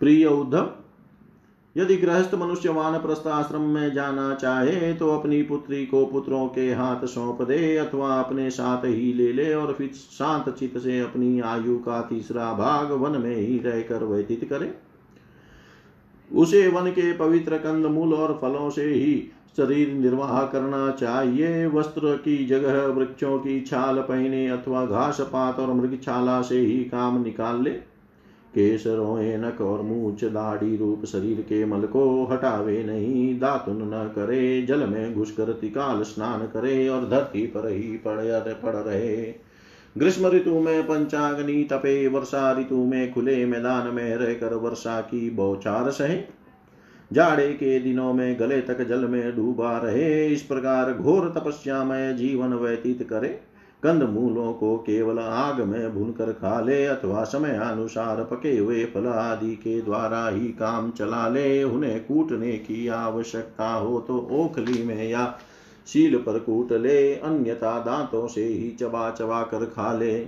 प्रिय 0.00 0.26
उद्धव, 0.26 0.70
यदि 1.76 1.96
गृहस्थ 1.96 2.34
मनुष्य 2.34 2.68
वानप्रस्थ 2.68 3.26
आश्रम 3.26 3.62
में 3.68 3.92
जाना 3.92 4.34
चाहे 4.34 4.92
तो 4.94 5.10
अपनी 5.10 5.42
पुत्री 5.42 5.84
को 5.86 6.04
पुत्रों 6.06 6.46
के 6.48 6.72
हाथ 6.72 7.04
सौंप 7.06 7.42
दे 7.42 7.76
अथवा 7.76 8.08
अपने 8.20 8.50
साथ 8.50 8.84
ही 8.84 9.12
ले 9.12 9.32
ले 9.32 9.52
और 9.54 9.72
फिर 9.72 9.88
शांत 9.92 10.48
चित 10.50 10.78
से 10.78 10.98
अपनी 11.00 11.40
आयु 11.40 11.78
का 11.78 12.00
तीसरा 12.02 12.52
भाग 12.52 12.92
वन 12.92 13.20
में 13.20 13.36
ही 13.36 13.58
रहकर 13.58 14.04
व्यतीत 14.04 14.44
करे। 14.50 14.74
उसे 16.32 16.68
वन 16.68 16.90
के 16.90 17.12
पवित्र 17.12 17.56
कंद 17.56 17.86
मूल 17.86 18.14
और 18.14 18.38
फलों 18.42 18.70
से 18.70 18.84
ही 18.84 19.30
शरीर 19.56 19.92
निर्वाह 19.92 20.42
करना 20.42 20.90
चाहिए। 20.90 21.66
वस्त्र 21.66 22.16
की 22.16 22.46
जगह 22.46 22.86
वृक्षों 22.86 23.38
की 23.38 23.60
छाल 23.60 23.98
पहने 23.98 24.48
अथवा 24.48 24.86
घास 24.86 25.20
पात 25.20 25.58
और 25.58 25.72
मृगछाला 25.72 26.42
से 26.42 26.58
ही 26.58 26.84
काम 26.84 27.22
निकाल 27.22 27.62
ले। 27.62 27.70
केसरों 28.54 29.20
एनक 29.20 29.60
और 29.60 29.82
मूछ 29.82 30.24
दाढ़ी 30.24 30.76
रूप 30.76 31.04
शरीर 31.04 31.40
के 31.40 31.64
मल 31.64 31.86
को 31.86 32.24
हटावे 32.24 32.84
नहीं। 32.84 33.38
दातुन 33.38 33.76
न 33.76 34.12
करे, 34.14 34.62
जल 34.62 34.86
में 34.86 35.14
घुसकर 35.14 35.52
तिकाल 35.52 36.02
स्नान 36.02 36.40
करे 36.40 36.88
और 36.88 37.08
धरती 37.08 37.46
पर 37.46 37.68
ही 37.68 38.00
पड़ 38.06 38.20
पड़ 38.52 38.76
रहे। 38.76 39.43
ग्रीष्म 39.98 40.26
ऋतु 40.26 40.60
में 40.60 40.82
पंचाग्नि 40.82 41.68
तपे 41.72 42.08
वर्षा 42.08 42.52
ऋतु 42.52 42.76
में 42.76 43.12
खुले 43.12 43.44
मैदान 43.46 43.94
में 43.94 44.16
रहकर 44.16 44.54
वर्षा 44.54 45.00
की 45.00 45.30
बौछार 45.30 45.90
सहे। 45.90 46.18
जाड़े 47.12 47.52
के 47.52 47.78
दिनों 47.80 48.12
में 48.12 48.40
गले 48.40 48.60
तक 48.60 48.86
जल 48.88 49.04
में 49.04 49.36
डूबा 49.36 49.78
रहे। 49.78 50.26
इस 50.26 50.42
प्रकार 50.42 50.92
घोर 50.92 51.32
तपस्या 51.36 51.84
में 51.84 52.16
जीवन 52.16 52.54
व्यतीत 52.54 53.02
करे। 53.02 53.28
कंद 53.82 54.02
मूलों 54.02 54.52
को 54.52 54.76
केवल 54.76 55.18
आग 55.18 55.60
में 55.60 55.94
भूनकर 55.94 56.32
खा 56.32 56.60
ले 56.60 56.84
अथवा 56.86 57.24
समय 57.24 57.50
अनुसार 57.50 58.22
पके 58.24 58.56
हुए 58.58 58.84
फल 58.84 59.06
आदि 59.06 59.54
के 59.56 59.80
द्वारा 59.80 60.28
ही 60.28 60.46
काम 60.48 60.90
चला 60.90 61.28
ले। 61.28 61.64
उन्हें 61.64 62.04
कूटने 62.04 62.52
की 62.52 62.88
आवश्यकता 62.88 63.72
हो 63.72 63.98
तो 64.00 64.28
ओखली 64.32 64.82
में 64.82 65.08
या 65.08 65.38
शील 65.86 66.16
पर 66.16 66.38
कूट 66.38 66.72
ले, 66.72 67.14
अन्यथा 67.14 67.78
दांतों 67.80 68.26
से 68.26 68.44
ही 68.44 68.70
चबा 68.70 69.10
चबा 69.10 69.42
कर 69.42 69.64
खा 69.64 69.92
ले। 69.92 70.20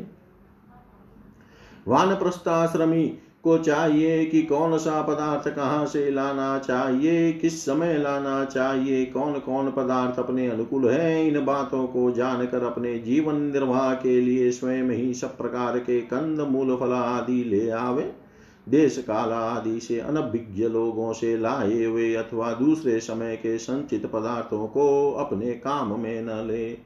वान 1.89 2.09
वानप्रस्थाश्रमी 2.09 3.19
को 3.43 3.59
चाहिए 3.59 4.25
कि 4.25 4.43
कौन 4.43 4.79
सा 4.79 5.03
पदार्थ 5.03 5.57
कहाँ 5.57 5.87
से 5.87 6.11
लाना 6.11 6.59
चाहिए, 6.59 7.33
किस 7.33 7.65
समय 7.65 7.99
लाना 7.99 8.45
चाहिए 8.45 9.05
कौन 9.05 9.39
कौन 9.39 9.71
पदार्थ 9.71 10.19
अपने 10.19 10.49
अनुकूल 10.49 10.89
है, 10.89 11.29
इन 11.29 11.45
बातों 11.45 11.87
को 11.87 12.11
जानकर 12.11 12.63
अपने 12.63 12.99
जीवन 12.99 13.37
निर्वाह 13.37 13.95
के 13.95 14.21
लिए 14.21 14.51
स्वयं 14.51 14.91
ही 14.91 15.15
सब 15.15 15.37
प्रकार 15.37 15.79
के 15.79 16.01
कंद, 16.01 16.41
मूल 16.41 16.77
फल 16.77 16.93
आदि 16.93 17.45
ले 17.45 17.71
आवे। 17.71 18.26
देश 18.69 18.99
काल 18.99 19.31
आदि 19.33 19.81
से 19.81 20.01
अनभिज्ञ 20.01 20.69
लोगों 20.69 21.13
से 21.13 21.37
लाए 21.37 21.85
हुए 21.85 22.15
अथवा 22.15 22.53
दूसरे 22.53 23.01
समय 23.01 23.37
के 23.37 23.59
संचित 23.59 24.07
पदार्थों 24.07 24.67
को 24.67 25.13
अपने 25.13 25.53
काम 25.53 26.01
में 26.01 26.23
न 26.23 26.47
ले। 26.49 26.79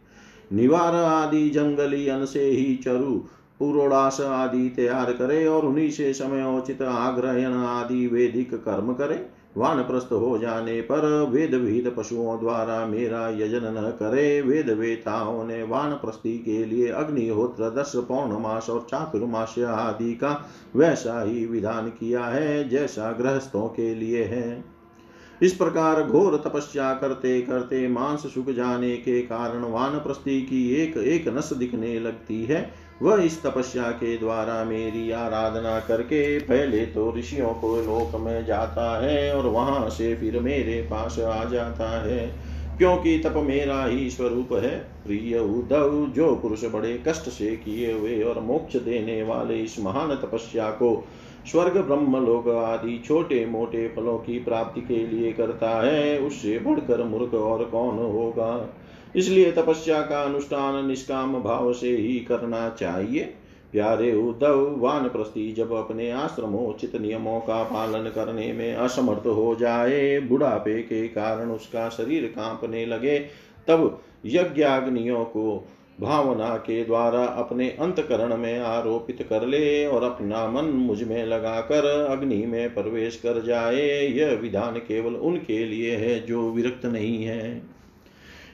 निवार 0.53 0.95
आदि 0.95 1.51
जंगली 1.51 2.09
अन 2.09 2.25
से 2.25 2.45
ही 2.45 2.77
चरु 2.77 3.15
पुरोडास 3.59 4.21
आदि 4.21 4.69
तैयार 4.69 5.13
करे 5.13 5.47
और 5.47 5.67
उन्हीं 5.67 5.91
से 5.91 6.13
समय 6.13 6.59
उचित 6.59 6.83
आग्रहण 6.83 7.53
आदि 7.53 8.07
वेदिक 8.07 8.55
कर्म 8.55 8.93
करे। 8.93 9.40
वानप्रस्थ 9.57 10.13
हो 10.13 10.39
जाने 10.39 10.81
पर 10.81 11.29
वेद 11.31 11.55
विहित 11.55 11.95
पशुओं 11.97 12.39
द्वारा 12.41 12.87
मेरा 12.87 13.29
यजन 13.29 13.65
न 13.65 13.97
करे। 13.99 14.41
वेद 14.41 14.71
वेताओं 14.71 15.45
ने 15.45 15.63
वानप्रस्थी 15.63 16.39
के 16.39 16.65
लिए 16.65 16.89
अग्निहोत्र, 16.89 17.71
दस 17.71 17.93
पौर्णमास 17.97 18.71
और 18.71 18.87
चातुर्मास 18.91 19.55
आदि 19.59 20.15
का 20.15 20.51
वैसा 20.77 21.23
ही 21.23 21.47
विधान 21.47 21.89
किया 21.89 22.25
है, 22.25 22.69
जैसा 22.69 23.13
गृहस्थों 23.13 23.69
के 23.69 23.95
लिए 23.95 24.25
है। 24.25 24.65
इस 25.43 25.53
प्रकार 25.53 26.03
घोर 26.03 26.37
तपस्या 26.37 26.95
करते 26.95 27.41
करते 27.43 27.89
मांस 27.89 28.21
सुख 28.21 28.51
जाने 28.51 28.97
के 28.97 29.23
कारण 29.23 29.63
वानप्रस्थी 29.63 30.43
की 30.43 30.75
एक 30.75 30.97
एक 30.97 31.29
नस 31.29 31.53
दिखने 31.53 32.01
लगती 32.01 32.45
है। 32.45 32.90
वह 33.03 33.23
इस 33.25 33.43
तपस्या 33.43 33.83
के 33.83 34.17
द्वारा 34.17 34.65
मेरी 34.65 35.11
आराधना 35.11 35.81
करके 35.81 36.39
पहले 36.39 36.87
तो 36.87 37.15
ऋषियों 37.17 37.49
को 37.49 37.77
लोक 37.77 38.21
में 38.21 38.47
जाता 38.47 39.03
है 39.03 39.37
और 39.37 39.47
वहाँ 39.47 39.91
से 39.91 40.15
फिर 40.17 40.41
मेरे 40.41 40.83
पास 40.83 41.19
आ 41.19 41.45
जाता 41.45 42.03
है। 42.03 42.51
क्योंकि 42.79 43.19
तप 43.19 43.35
मेरा 43.37 43.85
ही 43.85 44.11
स्वरूप 44.11 44.53
है, 44.53 44.79
प्रिय 44.79 45.39
उद्धव, 45.39 46.07
जो 46.07 46.35
पुरुष 46.35 46.65
बड़े 46.65 47.03
कष्ट 47.09 47.29
से 47.29 47.57
किए 47.57 47.93
हुए 47.93 48.23
और 48.23 48.41
मोक्ष 48.41 48.77
देने 48.77 49.23
वाले 49.23 49.55
इस 49.55 49.81
महान 49.81 50.15
तपस्या 50.15 50.71
को 50.71 51.09
स्वर्ग 51.51 51.77
ब्रह्म 51.79 52.27
लोक 52.27 52.49
आदि 52.49 53.03
छोटे 53.07 53.47
मोटे 53.47 53.89
फलों 53.89 54.19
की 54.19 54.39
प्राप्ति 54.39 54.81
के 54.81 55.07
लिए 55.07 55.33
करता 55.33 55.87
है, 55.87 56.19
उससे 56.19 56.59
बढ़कर 56.59 57.03
मूर्ख 57.03 57.35
और 57.35 57.65
कौन 57.65 57.99
होगा? 57.99 58.75
इसलिए 59.17 59.53
तपस्या 59.53 60.03
का 60.03 60.23
अनुष्ठान 60.23 60.87
निष्काम 60.87 61.43
भाव 61.43 61.73
से 61.73 61.97
ही 61.97 62.21
करना 62.21 62.69
चाहिए। 62.69 63.35
प्यारे 63.73 64.13
उद्धव 64.13 64.77
वान 64.79 65.09
प्रस्थि 65.09 65.53
जब 65.53 65.73
अपने 65.73 66.11
आश्रमोचित 66.11 66.97
नियमों 66.97 67.41
का 67.41 67.63
पालन 67.63 68.09
करने 68.09 68.53
में 68.53 68.75
असमर्थ 68.75 69.27
हो 69.27 69.55
जाए, 69.55 70.21
बुढ़ापे 70.21 70.83
के 70.83 71.09
कारण 71.09 71.51
उसका 71.51 71.89
शरीर 71.89 72.27
कांपने 72.27 72.87
लगे, 72.87 73.19
तब 73.69 74.01
यज्ञाग्नियों 74.27 75.25
को 75.25 75.69
भावना 76.01 76.57
के 76.57 76.85
द्वारा 76.85 77.25
अपने 77.25 77.69
अंतकरण 77.71 78.37
में 78.37 78.59
आरोपित 78.59 79.27
कर 79.31 79.47
ले 79.47 79.87
और 79.87 80.03
अपना 80.03 80.47
मन 80.49 80.65
मुझमें 80.65 81.27
लगाकर 81.27 82.07
अग्नि 82.07 82.47
में 82.47 82.75
प्रवेश 82.75 83.17
कर 83.17 83.43
जाए। 83.43 84.07
यह 84.07 84.31
विधान 84.35 84.77
केवल 84.79 85.15
उनके 85.15 85.65
लिए 85.65 85.97
है 85.97 86.27
जो 86.27 86.51
विरक्त 86.51 86.87
नहीं 86.87 87.25
है। 87.25 87.80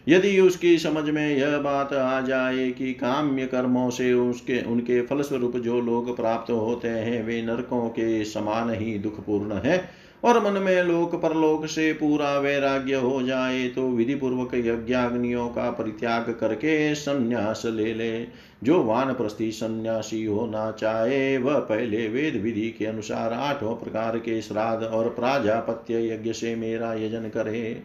यदि 0.09 0.41
उसकी 0.41 0.79
समझ 0.79 1.11
में 1.11 1.37
यह 1.37 1.59
बात 1.59 1.93
आ 1.93 2.21
जाए 2.21 2.71
कि 2.71 2.93
काम्य 2.93 3.47
कर्मों 3.47 3.91
से 3.91 4.13
उसके, 4.13 4.63
उनके 4.63 5.03
फलस्वरूप 5.03 5.57
जो 5.57 5.81
लोग 5.81 6.17
प्राप्त 6.17 6.51
होते 6.51 6.89
हैं, 6.89 7.25
वे 7.25 7.43
नरकों 7.43 7.89
के 7.89 8.25
समान 8.25 8.71
ही 8.71 8.99
दुखपूर्ण 8.99 9.53
है। 9.53 10.07
और 10.25 10.45
मन 10.45 10.61
में 10.61 10.83
लोक 10.83 11.15
परलोक 11.15 11.67
से 11.67 11.93
पूरा 11.93 12.39
वैराग्य 12.39 12.95
हो 12.95 13.23
जाए 13.23 13.69
तो 13.69 13.89
विधि 13.89 14.15
पूर्वक 14.15 14.55
यज्ञाग्नियों 14.55 15.49
का 15.49 15.71
परित्याग 15.71 16.37
करके 16.41 16.95
संन्यास 16.95 17.63
ले 17.67 17.95
ले। 17.95 18.27
जो 18.65 18.83
वानप्रस्थी 18.83 19.53
सन्यासी 19.53 20.25
होना 20.25 20.71
चाहे, 20.71 21.39
वह 21.39 21.59
पहले 21.59 22.09
वेद 22.09 22.37
विधि 22.37 22.75
के 22.79 22.87
अनुसार 22.87 23.33
आठों 23.33 23.75
प्रकार 23.75 24.19
के 24.19 24.43
श्राद्ध 24.43 24.85
और 24.85 25.09
प्राजापत्य 25.09 26.15
यज्ञ 26.15 26.33
से 26.33 26.55
मेरा 26.55 26.95
यजन 26.95 27.29
करे। 27.29 27.83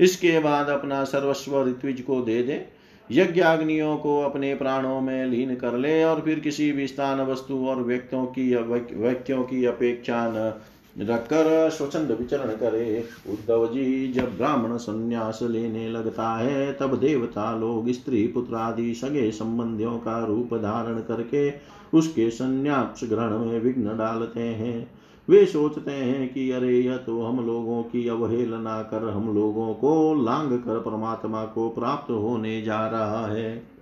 इसके 0.00 0.38
बाद 0.38 0.68
अपना 0.68 1.04
सर्वस्व 1.04 1.62
ऋत्विज 1.68 2.00
को 2.00 2.20
दे 2.20 2.42
दे। 2.42 2.64
यज्ञाग्नियों 3.10 3.96
को 3.96 4.20
अपने 4.20 4.54
प्राणों 4.54 5.00
में 5.00 5.26
लीन 5.26 5.54
कर 5.54 5.76
ले 5.78 6.02
और 6.04 6.20
फिर 6.20 6.40
किसी 6.40 6.72
भी 6.72 6.86
स्थान 6.86 7.20
वस्तु 7.20 7.66
और 7.66 7.76
व्यक्तियों 7.76 8.24
की 8.26 8.54
व्यक्तियों 8.54 9.42
की 9.42 9.64
अपेक्षा 9.64 10.26
न 10.28 10.52
रखकर 11.00 11.70
स्वच्छंद 11.70 12.10
विचरण 12.10 12.48
करे। 12.56 13.04
उद्धव 13.28 13.66
जी 13.74 14.12
जब 14.12 14.36
ब्राह्मण 14.36 14.76
संन्यास 14.76 15.38
लेने 15.42 15.88
लगता 15.88 16.28
है, 16.38 16.72
तब 16.72 16.98
देवता 16.98 17.54
लोग, 17.58 17.90
स्त्री, 17.90 18.26
पुत्र 18.26 18.54
आदि 18.54 18.94
सगे 18.94 19.30
संबंधियों 19.30 19.96
का 19.98 20.24
रूप 20.24 20.54
धारण 20.54 20.98
करके 21.00 21.50
उसके 21.94 22.30
संन्यास 22.30 23.00
ग्रहण 23.04 23.38
में 23.38 23.60
विघ्न 23.60 23.96
डालते 23.98 24.40
हैं। 24.40 24.97
वे 25.30 25.44
सोचते 25.46 25.90
हैं 25.90 26.32
कि 26.32 26.50
अरे, 26.50 26.80
यह 26.80 26.96
तो 26.96 27.22
हम 27.22 27.46
लोगों 27.46 27.82
की 27.82 28.08
अवहेलना 28.08 28.82
कर, 28.82 29.08
हम 29.08 29.34
लोगों 29.34 29.74
को 29.74 30.24
लांग 30.24 30.52
कर 30.52 30.78
परमात्मा 30.78 31.44
को 31.44 31.68
प्राप्त 31.68 32.10
होने 32.10 32.62
जा 32.62 32.86
रहा 32.86 33.26
है। 33.26 33.78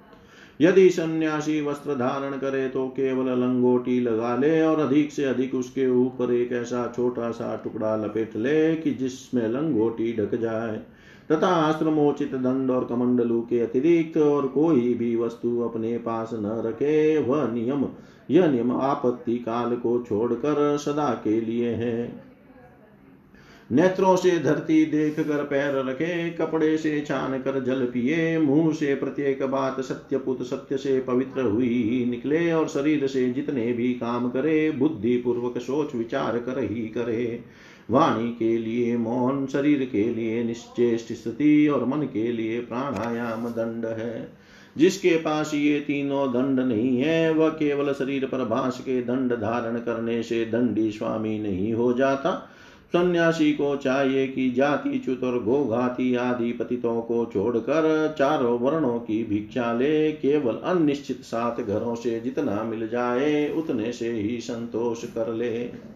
यदि 0.60 0.90
सन्यासी 0.90 1.60
वस्त्र 1.60 1.94
धारण 1.94 2.30
करे 2.30 2.68
तो 2.68 2.86
केवल 2.88 3.38
लंगोटी 3.38 4.00
लगा 4.00 4.36
ले 4.36 4.62
और 4.62 4.80
अधिक 4.80 5.12
से 5.12 5.24
अधिक 5.24 5.54
उसके 5.54 5.88
ऊपर 5.90 6.32
एक 6.32 6.52
ऐसा 6.52 6.92
छोटा 6.96 7.30
सा 7.30 7.56
टुकड़ा 7.56 7.96
लपेट 7.96 8.36
ले 8.36 8.74
कि 8.74 8.90
जिसमें 8.90 9.48
लंगोटी 9.48 10.12
ढक 10.12 10.34
जाए। 10.34 10.80
तथा 11.32 11.46
आश्रमोचित 11.46 12.34
दंड 12.34 12.70
और 12.70 12.84
कमंडलू 12.84 13.40
के 13.40 13.60
अतिरिक्त 13.60 14.16
और 14.16 14.46
कोई 14.46 14.94
भी 14.94 15.16
वस्तु 15.16 15.60
अपने 15.60 15.98
पास 15.98 16.30
न 16.32 16.62
रखे, 16.66 17.18
वह 17.18 17.52
नियम 17.52 17.84
यह 18.30 18.46
नियम 18.46 18.72
आपत्ति 18.72 19.38
काल 19.38 19.76
को 19.76 20.04
छोड़कर 20.08 20.76
सदा 20.76 21.20
के 21.24 21.40
लिए 21.40 21.70
है। 21.70 22.26
नेत्रों 23.72 24.16
से 24.16 24.38
धरती 24.38 24.86
देख 24.86 25.20
कर 25.20 25.44
पैर 25.44 25.74
रखे, 25.74 26.30
कपड़े 26.30 26.78
से 26.78 27.00
छान 27.00 27.38
कर 27.38 27.64
जल 27.64 27.84
पिए, 27.84 28.38
मुँह 28.38 28.72
से 28.72 28.94
प्रत्येक 28.94 29.42
बात 29.42 29.80
सत्य 29.80 30.18
पुत 30.18 30.42
सत्य 30.42 30.76
से 30.76 31.00
पवित्र 31.00 31.42
हुई 31.42 32.06
निकले 32.10 32.52
और 32.52 32.68
शरीर 32.68 33.06
से 33.06 33.30
जितने 33.30 33.72
भी 33.72 33.92
काम 33.94 34.30
करे 34.30 34.70
बुद्धि 34.70 35.16
पूर्वक 35.16 35.58
सोच 35.58 35.94
विचार 35.94 36.38
कर 36.38 36.58
ही 36.58 36.88
करे। 36.88 37.44
वाणी 37.90 38.28
के 38.28 38.58
लिए 38.58 38.96
मौन, 38.96 39.46
शरीर 39.46 39.88
के 39.92 40.04
लिए 40.04 40.44
निश्चेष्ट 40.44 41.12
स्थिति 41.12 41.68
और 41.68 41.84
मन 41.84 42.02
के 42.02 42.32
लिए 42.32 42.60
प्राणायाम 42.60 43.48
दंड 43.48 43.86
है। 43.86 44.28
जिसके 44.78 45.16
पास 45.16 45.54
ये 45.54 45.80
तीनों 45.80 46.32
दंड 46.32 46.60
नहीं 46.60 46.98
है, 46.98 47.32
वह 47.32 47.48
केवल 47.48 47.92
शरीर 47.92 48.26
पर 48.26 48.44
भाष 48.44 48.80
के 48.80 49.02
दंड 49.02 49.32
धारण 49.32 49.78
करने 49.78 50.22
से 50.22 50.44
दंडी 50.44 50.90
स्वामी 50.90 51.38
नहीं 51.38 51.72
हो 51.72 51.92
जाता। 51.92 52.52
सन्यासी 52.86 53.52
को 53.52 53.76
चाहिए 53.76 54.26
कि 54.26 54.50
जाति 54.50 54.98
च्युत 54.98 55.24
और 55.24 55.42
गोघाती 55.42 56.14
आदि 56.14 56.52
पतितों 56.52 57.02
को 57.02 57.30
छोड़कर 57.32 58.14
चारों 58.18 58.58
वर्णों 58.58 58.98
की 58.98 59.24
भिक्षा 59.24 59.72
ले, 59.72 60.12
केवल 60.12 60.54
अनिश्चित 60.54 61.20
सात 61.20 61.60
घरों 61.60 61.94
से 61.94 62.20
जितना 62.20 62.62
मिल 62.62 62.88
जाए, 62.88 63.48
उतने 63.50 63.92
से 63.92 64.10
ही 64.10 64.40
संतोष 64.40 65.04
कर 65.04 65.32
ले। 65.34 65.95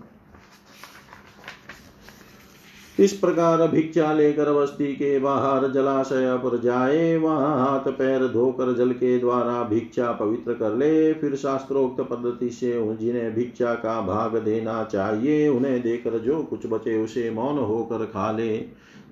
इस 3.01 3.13
प्रकार 3.13 3.69
भिक्षा 3.69 4.13
लेकर 4.13 4.53
बस्ती 4.53 4.93
के 4.93 5.19
बाहर 5.19 5.73
जलाशय 5.73 6.37
पर 6.37 6.61
जाए, 6.61 7.17
वहाँ 7.17 7.67
हाथ 7.67 7.93
पैर 7.93 8.29
धोकर 8.29 8.77
जल 8.77 8.93
के 8.93 9.19
द्वारा 9.19 9.63
भिक्षा 9.63 10.13
पवित्र 10.13 10.55
कर 10.55 10.75
ले। 10.75 11.13
फिर 11.13 11.37
शास्त्रोक्त 11.37 12.01
पद्धति 12.01 12.51
से 12.51 12.97
जिन्हें 12.97 13.35
भिक्षा 13.35 13.75
का 13.75 14.01
भाग 14.01 14.37
देना 14.37 14.85
चाहिए, 14.85 15.49
उन्हें 15.49 15.83
देकर 15.83 16.19
जो 16.19 16.43
कुछ 16.43 16.67
बचे 16.67 17.05
उसे 17.05 17.31
मौन 17.31 17.59
होकर 17.59 18.05
खा 18.05 18.33
ले। 18.33 18.59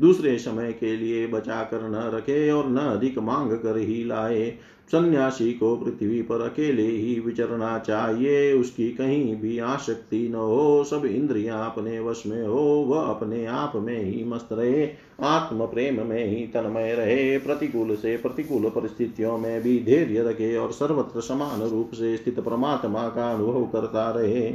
दूसरे 0.00 0.38
समय 0.38 0.72
के 0.72 0.96
लिए 0.96 1.26
बचा 1.26 1.62
कर 1.62 1.88
न 1.88 2.16
रखे 2.16 2.50
और 2.50 2.68
न 2.68 2.76
अधिक 2.76 3.18
मांग 3.18 3.52
कर 3.52 3.76
ही 3.76 4.04
लाए। 4.04 4.58
सन्यासी 4.92 5.52
को 5.52 5.76
पृथ्वी 5.76 6.22
पर 6.22 6.40
अकेले 6.40 6.82
ही 6.82 7.20
विचरना 7.20 7.78
चाहिए। 7.78 8.52
उसकी 8.52 8.88
कहीं 8.88 9.36
भी 9.36 9.58
आसक्ति 9.58 10.28
न 10.28 10.34
हो। 10.34 10.84
सब 10.84 11.04
इंद्रियाँ 11.04 11.66
अपने 11.66 12.00
वश 12.00 12.22
में 12.26 12.46
हो। 12.46 12.62
वह 12.62 13.02
अपने 13.02 13.46
आप 13.46 13.72
में 13.76 14.02
ही 14.02 14.24
मस्त 14.24 14.48
रहे। 14.52 14.88
आत्म 15.20 15.66
प्रेम 15.66 16.06
में 16.06 16.24
ही 16.24 16.46
तन्मय 16.46 16.94
रहे। 16.94 17.38
प्रतिकूल 17.38 17.96
से 17.96 18.16
प्रतिकूल 18.16 18.62
परिस्थितियों 18.62 19.38
में 19.38 19.62
भी 19.62 19.78
धैर्य 19.78 20.22
रखे 20.22 20.56
और 20.56 20.72
सर्वत्र 20.72 21.20
समान 21.20 21.62
रूप 21.62 21.90
से 21.94 22.16
स्थित 22.16 22.40
परमात्मा 22.40 23.08
का 23.08 23.32
अनुभव 23.32 23.64
करता 23.64 24.10
रहे। 24.10 24.52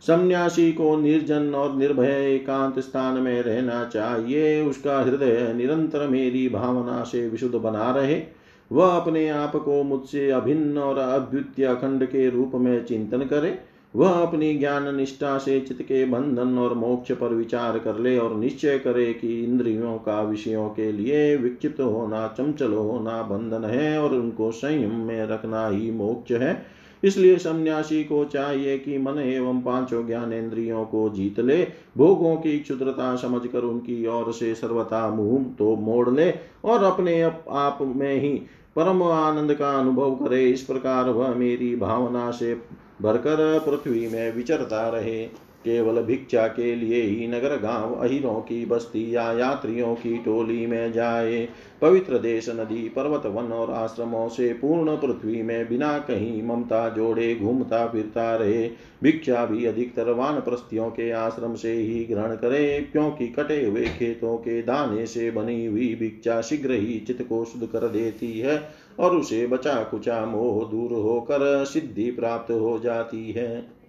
सन्यासी 0.00 0.72
को 0.72 0.96
निर्जन 0.96 1.54
और 1.54 1.76
निर्भय 1.76 2.34
एकांत 2.34 2.78
स्थान 2.78 3.18
में 3.18 3.42
रहना 3.42 3.84
चाहिए। 3.84 4.62
उसका 4.62 5.00
हृदय 5.00 5.54
निरंतर 5.56 6.08
मेरी 6.08 6.48
भावना 6.48 7.04
से 7.04 7.28
विशुद्ध 7.28 7.54
बना 7.54 7.90
रहे। 7.90 8.33
वह 8.72 8.86
अपने 8.86 9.28
आप 9.28 9.56
को 9.56 9.82
मुझसे 9.82 10.30
अभिन्न 10.30 10.78
और 10.78 10.98
अद्वितीय 10.98 11.66
अखंड 11.66 12.04
के 12.04 12.30
रूप 12.30 12.52
में 12.54 12.84
चिंतन 12.84 13.18
करे। 13.18 13.58
वह 13.96 14.10
अपनी 14.10 14.54
ज्ञान 14.54 14.94
निष्ठा 14.94 15.38
से 15.38 15.60
चित्त 15.60 15.82
के 15.82 16.04
बंधन 16.04 16.58
और 16.58 16.74
मोक्ष 16.74 17.12
पर 17.12 17.28
विचार 17.28 17.78
कर 17.78 17.98
ले 17.98 18.18
और 18.18 18.34
निश्चय 18.36 18.78
करे 18.78 19.12
कि 19.12 19.44
इंद्रियों 19.44 19.98
का 19.98 20.22
विषयों 20.22 20.68
के 20.68 20.92
लिए 20.92 21.36
विक्षिप्त 21.36 21.80
होना, 21.80 22.26
चंचल 22.28 22.72
होना 22.72 23.22
बंधन 23.22 23.64
है 23.64 24.02
और 24.02 24.14
उनको 24.14 24.50
संयम 24.50 24.94
में 24.94 25.26
रखना 25.26 25.68
ही 25.68 25.90
मोक्ष 25.90 26.32
है। 26.32 26.62
इसलिए 27.04 27.36
सन्यासी 27.38 28.02
को 28.04 28.24
चाहिए 28.24 28.78
कि 28.78 28.98
मन 28.98 29.18
एवं 29.18 29.60
पाँचों 29.62 30.06
ज्ञानेन्द्रियों 30.06 30.84
को 30.84 31.08
जीत 31.08 31.40
ले, 31.40 31.62
भोगों 31.96 32.34
की 32.36 32.58
क्षुद्रता 32.58 33.14
समझकर 33.16 33.64
उनकी 33.64 34.06
ओर 34.06 34.32
से 34.32 34.54
सर्वथा 34.54 35.08
मुँह 35.10 35.44
तो 35.58 35.74
मोड़ 35.76 36.08
ले 36.10 36.30
और 36.64 36.84
अपने 36.84 37.20
आप 37.22 37.78
में 37.96 38.20
ही 38.20 38.32
परम 38.76 39.02
आनंद 39.02 39.54
का 39.54 39.70
अनुभव 39.70 40.14
करे। 40.16 40.44
इस 40.44 40.62
प्रकार 40.62 41.10
वह 41.10 41.34
मेरी 41.34 41.74
भावना 41.76 42.30
से 42.30 42.54
भरकर 43.02 43.58
पृथ्वी 43.58 44.06
में 44.08 44.34
विचरता 44.34 44.88
रहे। 44.88 45.24
केवल 45.64 46.02
भिक्षा 46.02 46.46
के 46.48 46.74
लिए 46.74 47.02
ही 47.02 47.26
नगर 47.28 47.56
गाँव 47.56 47.94
अहिरों 47.94 48.40
की 48.40 48.64
बस्ती 48.66 49.14
या 49.16 49.32
यात्रियों 49.32 49.94
की 49.94 50.16
टोली 50.18 50.66
में 50.66 50.92
जाए। 50.92 51.48
पवित्र 51.82 52.18
देश, 52.18 52.48
नदी, 52.50 52.88
पर्वत, 52.88 53.26
वन 53.26 53.52
और 53.52 53.70
आश्रमों 53.70 54.28
से 54.28 54.52
पूर्ण 54.52 54.96
पृथ्वी 54.96 55.42
में 55.42 55.68
बिना 55.68 55.98
कहीं 55.98 56.42
ममता 56.42 56.88
जोड़े 56.88 57.34
घूमता 57.34 57.86
फिरता 57.86 58.34
रहे। 58.36 58.68
भिक्षा 59.02 59.44
भी 59.46 59.64
अधिकतर 59.66 60.10
वान 60.10 60.40
प्रस्तियों 60.40 60.88
के 60.90 61.10
आश्रम 61.10 61.54
से 61.54 61.72
ही 61.72 62.04
ग्रहण 62.04 62.34
करे। 62.36 62.80
क्योंकि 62.92 63.28
कटे 63.28 63.64
हुए 63.64 63.84
खेतों 63.88 64.36
के 64.36 64.62
दाने 64.62 65.06
से 65.06 65.30
बनी 65.30 65.64
हुई 65.66 65.94
भिक्षा 65.94 66.40
शीघ्र 66.40 66.72
ही 66.72 66.98
चित्त 66.98 67.22
को 67.22 67.44
शुद्ध 67.44 67.66
कर 67.66 67.88
देती 67.88 68.38
है 68.40 68.62
और 68.98 69.16
उसे 69.16 69.46
बचा 69.46 69.82
कुचा 69.82 70.24
मोह 70.26 70.64
दूर 70.70 70.92
होकर 70.92 71.64
सिद्धि 71.64 72.10
प्राप्त 72.10 72.50
हो 72.50 72.78
जाती 72.78 73.30
है। 73.32 73.83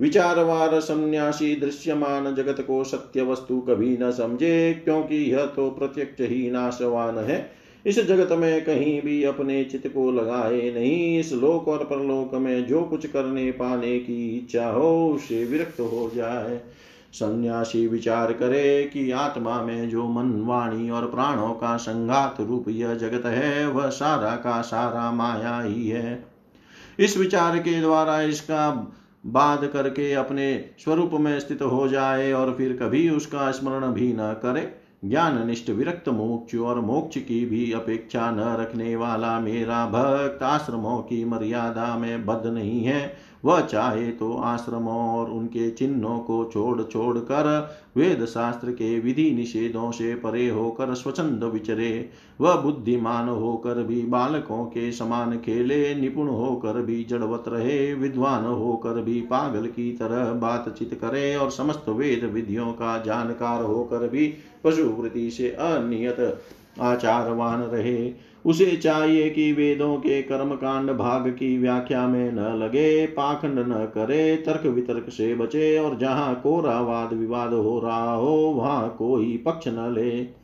विचारवार 0.00 0.80
सन्यासी 0.80 1.56
दृश्यमान 1.56 2.34
जगत 2.34 2.60
को 2.60 2.84
सत्य 2.84 3.22
वस्तु 3.22 3.60
कभी 3.60 3.98
न 4.02 4.10
समझे, 4.10 4.82
क्योंकि 4.84 5.16
यह 5.16 5.46
तो 5.46 5.70
प्रत्यक्ष 5.70 6.20
ही 6.20 6.50
नाशवान 6.50 7.18
है। 7.18 7.60
इस 7.86 8.00
जगत 8.06 8.32
में 8.32 8.64
कहीं 8.64 9.02
भी 9.02 9.24
अपने 9.24 9.64
चित्त 9.64 9.86
को 9.88 10.10
लगाए 10.10 10.70
नहीं, 10.70 11.18
इस 11.18 11.32
लोक 11.32 11.68
और 11.68 11.84
परलोक 11.84 12.34
में 12.34 12.66
जो 12.66 12.82
कुछ 12.82 13.06
करने 13.06 13.50
पाने 13.50 13.98
की 13.98 14.38
इच्छा 14.38 14.68
हो, 14.68 15.12
उसे 15.12 15.44
विरक्त 15.44 15.80
हो 15.80 16.10
जाए। 16.14 16.60
सन्यासी 17.12 17.86
विचार 17.86 18.32
करे 18.32 18.90
कि 18.92 19.10
आत्मा 19.10 19.62
में 19.62 19.90
जो 19.90 20.06
मन, 20.08 20.40
वाणी 20.40 20.90
और 20.90 21.06
प्राणों 21.06 21.48
का 21.48 21.76
संघात 21.76 22.36
रूप 22.40 22.64
यह 22.68 22.94
जगत 22.94 23.26
है, 23.26 23.68
वह 23.68 23.88
सारा 23.88 24.30
का 24.30 24.60
सारा 24.62 25.10
माया 25.12 25.60
ही 25.60 25.88
है। 25.88 26.24
इस 26.98 27.16
विचार 27.18 27.58
के 27.58 27.80
द्वारा 27.80 28.20
इसका 28.22 28.92
बाध 29.26 29.66
करके 29.66 30.12
अपने 30.12 30.70
स्वरूप 30.78 31.10
में 31.12 31.40
स्थित 31.40 31.62
हो 31.62 31.88
जाए 31.88 32.32
और 32.32 32.54
फिर 32.58 32.76
कभी 32.76 33.08
उसका 33.10 33.50
स्मरण 33.50 33.92
भी 33.92 34.12
न 34.12 34.32
करे। 34.42 34.72
ज्ञान 35.04 35.46
निष्ठ 35.46 35.70
विरक्त 35.70 36.08
मोक्ष 36.08 36.54
और 36.54 36.80
मोक्ष 36.80 37.18
की 37.18 37.46
भी 37.46 37.72
अपेक्षा 37.72 38.30
न 38.30 38.56
रखने 38.60 38.96
वाला 38.96 39.40
मेरा 39.40 39.86
भक्त 39.86 40.42
आश्रमों 40.42 40.98
की 40.98 41.24
मर्यादा 41.24 41.96
में 41.98 42.26
बद्ध 42.26 42.46
नहीं 42.46 42.84
है। 42.84 43.16
वह 43.44 43.60
चाहे 43.60 44.10
तो 44.10 44.32
आश्रमों 44.34 44.98
और 45.10 45.30
उनके 45.30 45.70
चिन्हों 45.70 46.18
को 46.18 46.44
छोड़ 46.44 46.82
छोड़ 46.82 47.18
कर 47.18 47.46
वेद 47.96 48.24
शास्त्र 48.24 48.70
के 48.70 48.98
विधि 49.00 49.30
निषेधों 49.30 49.90
से 49.90 50.14
परे 50.14 50.48
होकर 50.48 50.94
स्वच्छंद 50.94 51.44
विचरे। 51.44 52.08
वह 52.40 52.54
बुद्धिमान 52.54 53.28
होकर 53.28 53.82
भी 53.82 54.02
बालकों 54.02 54.64
के 54.64 54.90
समान 54.92 55.36
खेले, 55.38 55.94
निपुण 55.94 56.28
होकर 56.28 56.82
भी 56.82 57.02
जड़वत 57.04 57.44
रहे, 57.48 57.94
विद्वान 57.94 58.44
होकर 58.44 59.00
भी 59.02 59.20
पागल 59.20 59.66
की 59.66 59.90
तरह 59.92 60.32
बातचीत 60.32 60.94
करे 60.94 61.34
और 61.36 61.50
समस्त 61.50 61.88
वेद 61.88 62.24
विधियों 62.24 62.72
का 62.72 62.98
जानकार 62.98 63.62
होकर 63.62 64.08
भी 64.08 64.32
पशुवृत्ति 64.64 65.30
से 65.30 65.50
अनियत 65.50 66.40
आचारवान 66.80 67.60
रहे। 67.62 68.29
उसे 68.44 68.76
चाहिए 68.76 69.30
कि 69.30 69.52
वेदों 69.52 69.96
के 69.96 70.22
कर्म 70.22 70.54
कांड 70.54 70.90
भाग 70.90 71.28
की 71.28 71.58
व्याख्या 71.58 72.08
में 72.08 72.32
न 72.32 72.38
लगे, 72.38 73.06
पाखंड 73.06 73.58
न 73.58 73.90
करे, 73.94 74.36
तर्क 74.36 74.66
वितर्क 74.66 75.06
से 75.08 75.34
बचे, 75.34 75.78
और 75.78 75.98
जहाँ 75.98 76.40
कोरा 76.40 76.80
वाद 76.80 77.12
विवाद 77.12 77.52
हो 77.52 77.80
रहा 77.80 78.14
हो, 78.14 78.36
वहाँ 78.36 78.96
कोई 78.98 79.42
पक्ष 79.46 79.68
न 79.68 79.94
ले। 79.94 80.39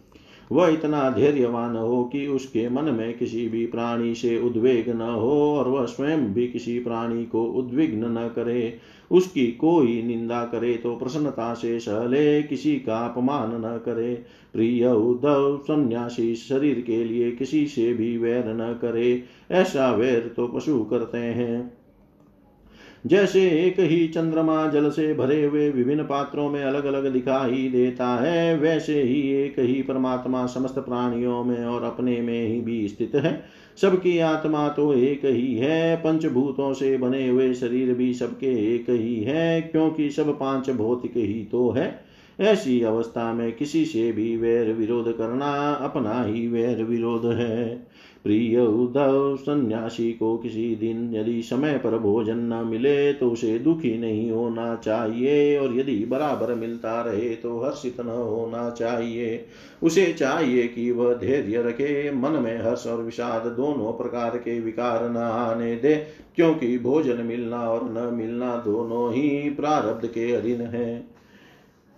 वह 0.52 0.68
इतना 0.68 1.10
धैर्यवान 1.10 1.76
हो 1.76 2.04
कि 2.04 2.26
उसके 2.26 2.68
मन 2.68 2.84
में 2.84 3.18
किसी 3.18 3.48
भी 3.48 3.66
प्राणी 3.66 4.14
से 4.14 4.38
उद्वेग 4.40 4.88
न 4.88 5.00
हो 5.00 5.56
और 5.56 5.68
वह 5.68 5.84
स्वयं 5.84 6.34
भी 6.34 6.48
किसी 6.48 6.78
प्राणी 6.78 7.24
को 7.24 7.44
उद्विग्न 7.44 8.18
न 8.18 8.28
करे। 8.28 8.78
उसकी 9.10 9.46
कोई 9.46 10.02
निंदा 10.02 10.44
करे 10.44 10.74
तो 10.74 10.96
प्रसन्नता 10.96 11.54
से 11.54 11.80
सहले 11.80 12.42
किसी 12.42 12.76
का 12.76 12.98
अपमान 13.06 13.50
न 13.66 13.78
करे। 13.84 14.14
प्रिय 14.52 14.86
उद्धव, 14.86 15.56
सन्यासी 15.56 16.34
शरीर 16.34 16.80
के 16.80 17.04
लिए 17.04 17.30
किसी 17.30 17.66
से 17.66 17.94
भी 17.94 18.18
वैर 18.18 18.44
न 18.46 18.78
करे, 18.82 19.22
ऐसा 19.50 19.94
वैर 19.94 20.32
तो 20.36 20.48
पशु 20.48 20.84
करते 20.84 21.18
हैं। 21.18 21.75
जैसे 23.06 23.40
एक 23.48 23.80
ही 23.80 24.08
चंद्रमा 24.08 24.66
जल 24.68 24.90
से 24.90 25.14
भरे 25.14 25.44
हुए 25.44 25.70
विभिन्न 25.70 26.02
पात्रों 26.02 26.50
में 26.50 26.64
अलग 26.64 26.84
अलग 26.84 27.12
दिखाई 27.12 27.68
देता 27.68 28.06
है, 28.16 28.58
वैसे 28.58 29.02
ही 29.02 29.20
एक 29.32 29.58
ही 29.58 29.82
परमात्मा 29.82 30.46
समस्त 30.46 30.74
प्राणियों 30.74 31.44
में 31.44 31.64
और 31.64 31.82
अपने 31.82 32.20
में 32.20 32.46
ही 32.46 32.60
भी 32.60 32.88
स्थित 32.88 33.14
है। 33.14 33.44
सबकी 33.80 34.18
आत्मा 34.18 34.68
तो 34.68 34.92
एक 34.94 35.24
ही 35.24 35.54
है, 35.54 35.96
पंचभूतों 35.96 36.72
से 36.74 36.96
बने 36.98 37.28
हुए 37.28 37.54
शरीर 37.54 37.94
भी 37.94 38.14
सबके 38.14 38.74
एक 38.74 38.90
ही 38.90 39.20
है, 39.20 39.60
क्योंकि 39.60 40.10
सब 40.10 40.38
पाँच 40.38 40.70
भौतिक 40.70 41.16
ही 41.16 41.48
तो 41.52 41.70
है। 41.70 42.06
ऐसी 42.40 42.82
अवस्था 42.82 43.32
में 43.32 43.52
किसी 43.52 43.84
से 43.84 44.12
भी 44.12 44.36
वैर 44.36 44.72
विरोध 44.72 45.18
करना 45.18 45.72
अपना 45.72 46.22
ही 46.22 46.48
वैर 46.48 46.84
विरोध 46.84 47.26
है। 47.26 47.86
प्रिय 48.26 48.58
उद्धव 48.58 49.36
सन्यासी 49.36 50.10
को 50.12 50.36
किसी 50.38 50.74
दिन 50.76 51.14
यदि 51.14 51.42
समय 51.42 51.76
पर 51.78 51.96
भोजन 51.98 52.38
न 52.52 52.54
मिले 52.66 53.12
तो 53.12 53.30
उसे 53.30 53.58
दुखी 53.58 53.96
नहीं 53.98 54.30
होना 54.30 54.74
चाहिए, 54.76 55.58
और 55.58 55.76
यदि 55.76 55.94
बराबर 56.04 56.54
मिलता 56.54 57.00
रहे 57.02 57.34
तो 57.36 57.58
हर्षित 57.60 58.00
न 58.00 58.08
होना 58.08 58.68
चाहिए। 58.70 59.44
उसे 59.82 60.12
चाहिए 60.12 60.66
कि 60.68 60.90
वह 60.90 61.14
धैर्य 61.14 61.62
रखे, 61.62 62.10
मन 62.12 62.40
में 62.42 62.58
हर्ष 62.58 62.86
और 62.86 63.02
विषाद 63.02 63.46
दोनों 63.46 63.92
प्रकार 63.92 64.36
के 64.38 64.60
विकार 64.60 65.08
न 65.10 65.16
आने 65.16 65.74
दे, 65.76 65.94
क्योंकि 66.36 66.78
भोजन 66.78 67.24
मिलना 67.26 67.60
और 67.60 67.90
न 67.90 68.14
मिलना 68.14 68.56
दोनों 68.56 69.12
ही 69.12 69.50
प्रारब्ध 69.50 70.06
के 70.06 70.32
अधीन 70.32 70.60
है। 70.60 71.15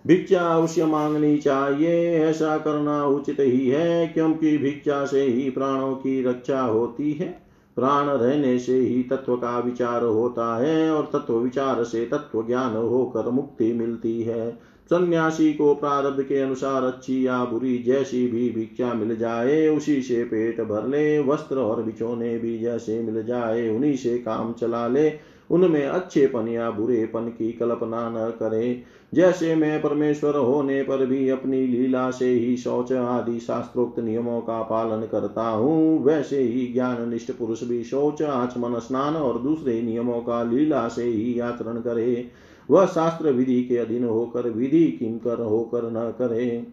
भिक्षा 0.07 0.41
अवश्य 0.41 0.85
मांगनी 0.85 1.37
चाहिए, 1.37 2.19
ऐसा 2.19 2.57
करना 2.57 3.05
उचित 3.05 3.37
ही 3.39 3.69
है, 3.69 4.07
क्योंकि 4.07 4.57
भिक्षा 4.57 5.05
से 5.05 5.21
ही 5.21 5.49
प्राणों 5.49 5.95
की 5.95 6.23
रक्षा 6.23 6.61
होती 6.61 7.11
है। 7.11 7.41
प्राण 7.75 8.05
रहने 8.05 8.59
से 8.59 8.77
ही 8.77 9.03
तत्व 9.03 9.35
का 9.35 9.59
विचार 9.59 10.03
होता 10.03 10.57
है, 10.57 10.91
और 10.91 11.09
तत्व 11.13 11.33
विचार 11.33 11.83
से 11.83 12.05
तत्व 12.05 12.47
ज्ञान 12.47 12.75
होकर 12.75 13.29
मुक्ति 13.29 13.73
मिलती 13.73 14.21
है। 14.21 14.51
सन्यासी 14.85 15.53
को 15.53 15.75
प्रारब्ध 15.75 16.23
के 16.23 16.39
अनुसार 16.39 16.83
अच्छी 16.83 17.27
या 17.27 17.45
बुरी 17.45 17.77
जैसी 17.77 18.27
भी 18.27 18.49
भिक्षा 18.49 18.93
मिल 18.93 19.17
जाए, 19.17 19.67
उसी 19.67 20.01
से 20.01 20.23
पेट 20.23 20.61
भर 20.61 20.87
ले, 20.87 21.19
वस्त्र 21.19 21.57
और 21.57 21.83
बिछोने 21.83 22.37
भी 22.37 22.59
जैसे 22.59 23.01
मिल 23.01 23.23
जाए, 23.23 23.69
उन्हीं 23.69 23.95
से 23.95 24.17
काम 24.17 24.53
चला 24.53 24.87
ले। 24.87 25.38
उनमें 25.51 25.85
अच्छेपन 25.85 26.47
या 26.47 26.71
बुरेपन 26.71 27.27
की 27.27 27.51
कल्पना 27.53 28.09
न 28.09 28.29
करे। 28.31 28.81
जैसे 29.13 29.55
मैं 29.55 29.81
परमेश्वर 29.81 30.35
होने 30.35 30.83
पर 30.83 31.05
भी 31.05 31.29
अपनी 31.29 31.67
लीला 31.67 32.11
से 32.11 32.29
ही 32.29 32.57
शौच 32.57 32.91
आदि 32.93 33.39
शास्त्रोक्त 33.39 33.99
नियमों 33.99 34.41
का 34.41 34.61
पालन 34.61 35.07
करता 35.07 35.47
हूँ, 35.49 36.03
वैसे 36.03 36.41
ही 36.41 36.73
ज्ञान 36.73 37.09
निष्ठ 37.09 37.31
पुरुष 37.31 37.63
भी 37.63 37.83
शौच, 37.83 38.21
आचमन, 38.21 38.79
स्नान 38.79 39.15
और 39.15 39.39
दूसरे 39.39 39.81
नियमों 39.81 40.21
का 40.21 40.43
लीला 40.43 40.87
से 40.87 41.03
ही 41.03 41.39
आचरण 41.39 41.79
करे। 41.81 42.27
वह 42.69 42.85
शास्त्र 42.85 43.31
विधि 43.31 43.63
के 43.63 43.77
अधीन 43.77 44.03
होकर 44.03 44.49
विधि 44.49 44.85
किंकर 44.91 45.39
होकर 45.39 45.91
न 45.91 46.11
करे। 46.11 46.67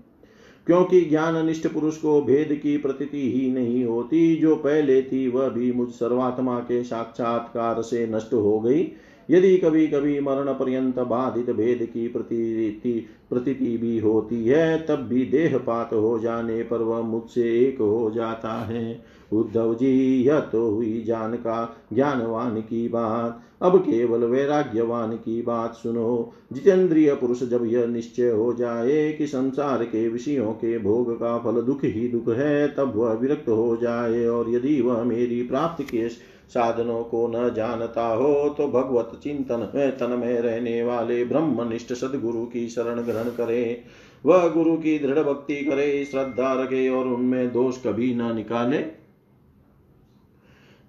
क्योंकि 0.66 1.00
ज्ञान 1.00 1.34
अनिष्ट 1.34 1.66
पुरुष 1.66 1.96
को 1.96 2.22
भेद 2.22 2.60
की 2.62 2.78
प्रतीति 2.78 3.32
ही 3.32 3.50
नहीं 3.50 3.84
होती। 3.84 4.36
जो 4.36 4.56
पहले 4.56 5.02
थी, 5.02 5.28
वह 5.28 5.48
भी 5.48 5.72
मुझ 5.72 5.88
सर्वात्मा 5.88 6.58
के 6.58 6.84
साक्षात्कार 6.84 7.82
से 7.82 8.06
नष्ट 8.06 8.34
हो 8.34 8.60
गई। 8.60 8.88
यदि 9.30 9.58
कभी 9.58 9.86
कभी 9.86 10.20
मरण 10.20 10.52
पर्यंत 10.52 10.98
बाधित 10.98 11.50
भेद 11.50 11.88
की 11.94 12.08
प्रतीति 12.08 13.06
प्रतीति 13.30 13.76
भी 13.76 13.98
होती 13.98 14.44
है, 14.44 14.86
तब 14.86 14.96
भी 14.96 15.24
देह 15.24 15.58
पात 15.58 15.92
हो 15.92 16.18
जाने 16.18 16.62
पर 16.62 16.78
वह 16.78 17.00
मुझसे 17.00 17.60
एक 17.60 17.78
हो 17.80 18.10
जाता 18.14 18.52
है। 18.52 19.15
उद्धव 19.32 19.74
जी 19.74 20.22
यह 20.22 20.40
तो 20.40 20.70
हुई 20.70 21.04
जान 21.06 21.34
का 21.34 21.76
ज्ञानवान 21.92 22.60
की 22.60 22.88
बात। 22.88 23.42
अब 23.62 23.78
केवल 23.78 24.24
वैराग्यवान 24.24 25.12
की 25.12 25.42
बात 25.42 25.74
सुनो। 25.74 26.32
जितेंद्रिय 26.52 27.14
पुरुष 27.14 27.42
जब 27.42 27.64
यह 27.64 27.86
निश्चय 27.86 28.30
हो 28.30 28.52
जाए 28.52 29.12
कि 29.12 29.26
संसार 29.26 29.84
के 29.84 30.08
विषयों 30.08 30.52
के 30.52 30.78
भोग 30.78 31.20
का 31.20 31.38
फल 31.38 31.62
दुख 31.62 31.84
ही 31.84 32.08
दुख 32.08 32.28
है, 32.28 32.68
तब 32.68 32.92
वह 32.96 33.12
विरक्त 33.12 33.48
हो 33.48 33.78
जाए। 33.82 34.26
और 34.26 34.50
यदि 34.50 34.80
वह 34.82 35.02
मेरी 35.04 35.42
प्राप्ति 35.42 35.84
के 35.84 36.08
साधनों 36.48 37.02
को 37.04 37.26
न 37.28 37.54
जानता 37.54 38.06
हो 38.06 38.48
तो 38.48 38.68
भगवत 38.68 39.20
चिंतन 39.22 39.72
में, 39.74 39.98
तन 39.98 40.10
में 40.10 40.40
रहने 40.40 40.82
वाले 40.82 41.24
ब्रह्मनिष्ठ 41.24 41.92
सदगुरु 41.92 42.44
की 42.44 42.68
शरण 42.68 43.00
ग्रहण 43.00 43.24
करे। 43.24 43.82
वह 44.26 44.48
गुरु 44.48 44.76
की 44.76 44.98
दृढ़ 44.98 45.18
भक्ति 45.18 45.54
करे, 45.54 46.04
श्रद्धा 46.04 46.52
रखे 46.52 46.88
और 46.88 47.08
उनमें 47.08 47.52
दोष 47.52 47.76
कभी 47.86 48.14
न 48.14 48.34
निकाले। 48.36 49.05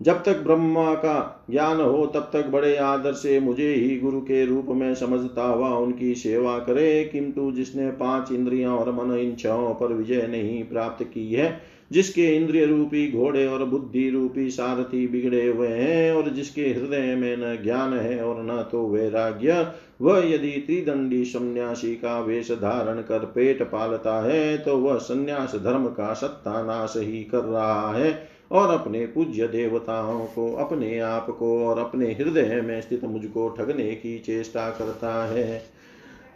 जब 0.02 0.24
तक 0.24 0.38
ब्रह्मा 0.38 0.94
का 0.94 1.46
ज्ञान 1.50 1.82
हो, 1.82 2.06
तब 2.06 2.30
तक 2.34 2.48
बड़े 2.48 2.76
आदर 2.78 3.14
से 3.14 3.40
मुझे 3.40 3.74
ही 3.74 3.98
गुरु 4.00 4.20
के 4.22 4.46
रूप 4.46 4.66
में 4.70 4.94
समझता 4.96 5.44
हुआ 5.44 5.70
उनकी 5.70 6.14
सेवा 6.16 6.58
करे, 6.60 7.04
किंतु 7.04 7.52
जिसने 7.52 7.90
पाँच 7.92 8.32
इंद्रियाँ 8.32 8.76
और 8.76 8.92
मन 8.92 9.18
इन 9.18 9.36
छओं 9.36 9.74
पर 9.74 9.94
विजय 9.94 10.28
नहीं 10.28 10.64
प्राप्त 10.64 11.04
की 11.04 11.34
है, 11.34 11.60
जिसके 11.92 12.28
इंद्रिय 12.36 12.66
रूपी, 12.66 13.12
घोड़े 13.12 13.46
और 13.48 13.64
बुद्धि 13.66 14.10
रूपी 14.10 14.50
सारथी 14.50 15.08
बिगड़े 15.08 15.46
हुए 15.48 15.68
हैं 15.68 16.12
और 16.12 16.30
जिसके 16.30 16.62
हृदय 16.62 17.16
में 17.16 17.36
न 17.38 17.58
ज्ञान 17.64 17.94
है 17.94 18.24
और 18.24 18.44
न 18.44 18.62
तो 18.72 18.88
वैराग्य, 18.88 19.68
वह 20.02 20.18
यदि 20.26 20.52
त्रिदंडी 20.68 21.24
सन्यासी 21.26 21.96
का 21.96 22.20
वेश 22.20 22.52
धारण 22.52 23.02
कर 23.02 23.26
पेट 23.26 23.64
पालता 23.64 24.22
है 24.22 24.58
तो 24.58 24.78
वह 24.78 24.98
सन्यास 24.98 25.56
धर्म 25.56 25.86
का 25.88 26.14
सत्ता 26.14 26.62
नाश 26.64 26.94
ही 26.98 27.24
कर 27.24 27.40
रहा 27.40 27.94
है। 27.94 28.37
और 28.52 28.70
अपने 28.70 29.06
पूज्य 29.06 29.48
देवताओं 29.48 30.20
को, 30.20 30.54
अपने 30.56 31.00
आप 31.00 31.30
को 31.40 31.68
और 31.68 31.80
अपने 31.80 32.06
हृदय 32.06 32.62
में 32.62 32.82
स्थित 32.82 33.04
मुझको 33.04 33.50
ठगने 33.50 33.92
की 33.92 34.20
चेष्टा 34.20 34.70
करता 34.70 35.26
है। 35.26 35.64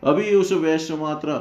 अभी 0.03 0.35
उस 0.35 0.51
वैश्य 0.51 0.95
मात्र 0.95 1.33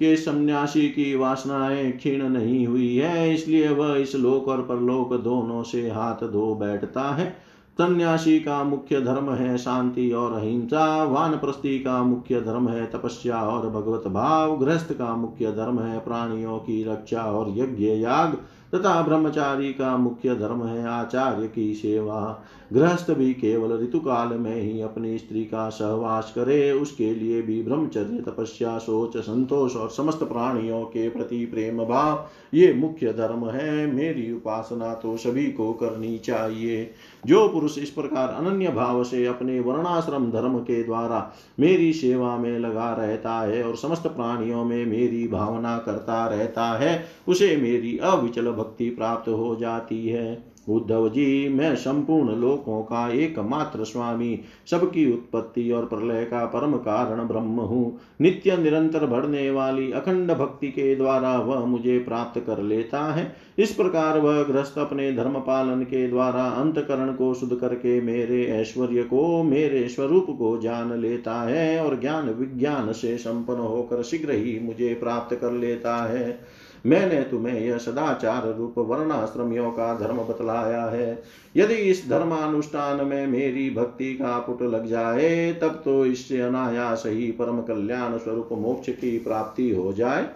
के 0.00 0.16
सन्यासी 0.16 0.88
की 0.88 1.14
वासनाएँ 1.14 1.92
क्षीण 1.92 2.28
नहीं 2.28 2.66
हुई 2.66 2.96
है, 2.96 3.34
इसलिए 3.34 3.68
वह 3.68 3.96
इस 3.96 4.14
लोक 4.14 4.48
और 4.48 4.62
परलोक 4.62 5.14
दोनों 5.14 5.62
से 5.62 5.90
हाथ 5.90 6.28
धो 6.28 6.54
बैठता 6.54 7.02
है। 7.02 7.30
सन्यासी 7.78 8.38
का 8.40 8.62
मुख्य 8.64 9.00
धर्म 9.00 9.30
है 9.30 9.56
शांति 9.58 10.10
और 10.12 10.32
अहिंसा, 10.32 11.04
वानप्रस्थी 11.04 11.78
का 11.78 12.02
मुख्य 12.02 12.40
धर्म 12.40 12.68
है 12.68 12.86
तपस्या 12.86 13.40
और 13.40 13.70
भगवत 13.70 14.06
भाव, 14.06 14.56
गृहस्थ 14.58 14.92
का 14.92 15.16
मुख्य 15.16 15.52
धर्म 15.52 15.80
है 15.80 15.98
प्राणियों 15.98 16.58
की 16.58 16.82
रक्षा 16.84 17.22
और 17.22 17.50
यज्ञ 17.58 17.84
याग 17.84 18.36
तथा 18.78 19.02
ब्रह्मचारी 19.02 19.72
का 19.72 19.96
मुख्य 19.96 20.36
धर्म 20.36 20.66
है 20.66 20.88
आचार्य 20.88 21.48
की 21.48 21.74
सेवा। 21.74 22.42
गृहस्थ 22.72 23.10
भी 23.10 23.32
केवल 23.34 23.82
ऋतु 23.82 23.98
काल 24.00 24.28
में 24.28 24.62
ही 24.62 24.80
अपनी 24.80 25.18
स्त्री 25.18 25.44
का 25.44 25.68
सहवास 25.68 26.32
करे, 26.34 26.72
उसके 26.72 27.14
लिए 27.14 27.42
भी 27.42 27.62
ब्रह्मचर्य, 27.62 28.20
तपस्या 28.20 28.78
सोच 28.78 29.16
संतोष 29.16 29.76
और 29.76 29.90
समस्त 29.90 30.18
प्राणियों 30.18 30.82
के 30.84 31.08
प्रति 31.08 31.44
प्रेम 31.46 31.84
भाव, 31.84 32.28
ये 32.54 32.72
मुख्य 32.74 33.12
धर्म 33.12 33.48
है। 33.48 33.86
मेरी 33.86 34.32
उपासना 34.32 34.94
तो 34.94 35.16
सभी 35.16 35.46
को 35.46 35.72
करनी 35.72 36.18
चाहिए। 36.18 36.90
जो 37.26 37.48
पुरुष 37.48 37.78
इस 37.78 37.90
प्रकार 37.90 38.28
अनन्य 38.28 38.68
भाव 38.68 39.04
से 39.04 39.26
अपने 39.26 39.60
वर्णाश्रम 39.60 40.30
धर्म 40.30 40.58
के 40.58 40.82
द्वारा 40.82 41.32
मेरी 41.60 41.92
सेवा 41.92 42.36
में 42.36 42.58
लगा 42.58 42.92
रहता 42.94 43.40
है 43.40 43.62
और 43.62 43.76
समस्त 43.76 44.06
प्राणियों 44.06 44.64
में 44.64 44.86
मेरी 44.86 45.28
भावना 45.28 45.78
करता 45.78 46.26
रहता 46.26 46.66
है, 46.78 47.04
उसे 47.28 47.56
मेरी 47.56 47.98
अविचल 47.98 48.50
भक्ति 48.50 48.90
प्राप्त 48.90 49.28
हो 49.28 49.56
जाती 49.56 50.08
है। 50.08 50.55
उद्धव 50.68 51.08
जी, 51.08 51.48
मैं 51.48 51.74
संपूर्ण 51.76 52.36
लोकों 52.36 52.82
का 52.82 53.08
एकमात्र 53.12 53.84
स्वामी, 53.84 54.40
सबकी 54.70 55.12
उत्पत्ति 55.12 55.70
और 55.70 55.84
प्रलय 55.86 56.24
का 56.24 56.44
परम 56.46 56.72
कारण 56.72 57.28
ब्रह्म 57.28 57.60
हूँ। 57.60 57.98
नित्य 58.20 58.56
निरंतर 58.56 59.06
बढ़ने 59.06 59.50
वाली 59.50 59.90
अखंड 59.92 60.30
भक्ति 60.30 60.68
के 60.68 60.94
द्वारा 60.94 61.36
वह 61.38 61.64
मुझे 61.64 61.98
प्राप्त 61.98 62.40
कर 62.40 62.62
लेता 62.62 63.02
है। 63.12 63.36
इस 63.58 63.72
प्रकार 63.72 64.18
वह 64.18 64.42
ग्रस्त 64.42 64.78
अपने 64.78 65.12
धर्म 65.12 65.34
पालन 65.34 65.82
के 65.82 66.08
द्वारा 66.08 66.44
अंतकरण 66.44 67.12
को 67.12 67.34
शुद्ध 67.34 67.56
करके 67.56 68.00
मेरे 68.00 68.44
ऐश्वर्य 68.44 69.02
को, 69.02 69.42
मेरे 69.42 69.88
स्वरूप 69.88 70.26
को 70.38 70.58
जान 70.58 71.00
लेता 71.00 71.42
है 71.42 71.84
और 71.84 72.00
ज्ञान 72.00 72.30
विज्ञान 72.30 72.92
से 72.92 73.16
संपन्न 73.16 73.58
होकर 73.58 74.02
शीघ्र 74.02 74.30
ही 74.30 74.58
मुझे 74.62 74.94
प्राप्त 74.94 75.36
कर 75.36 75.52
लेता 75.52 75.96
है। 75.96 76.55
मैंने 76.86 77.20
तुम्हें 77.22 77.60
यह 77.60 77.78
सदाचार 77.78 78.54
रूप 78.54 78.74
वर्णाश्रमियों 78.78 79.70
का 79.70 79.98
धर्म 79.98 80.16
बतलाया 80.16 80.84
है। 80.84 81.22
यदि 81.56 81.74
इस 81.74 82.08
धर्मानुष्ठान 82.10 83.06
में 83.06 83.26
मेरी 83.26 83.70
भक्ति 83.70 84.14
का 84.14 84.38
पुट 84.38 84.62
लग 84.62 84.86
जाए, 84.86 85.52
तब 85.52 85.82
तो 85.84 86.06
इससे 86.06 86.40
अनायास 86.40 87.02
ही 87.06 87.30
परम 87.30 87.60
कल्याण 87.60 88.18
स्वरूप 88.18 88.48
मोक्ष 88.52 88.90
की 88.90 89.18
प्राप्ति 89.18 89.70
हो 89.70 89.92
जाए। 89.92 90.28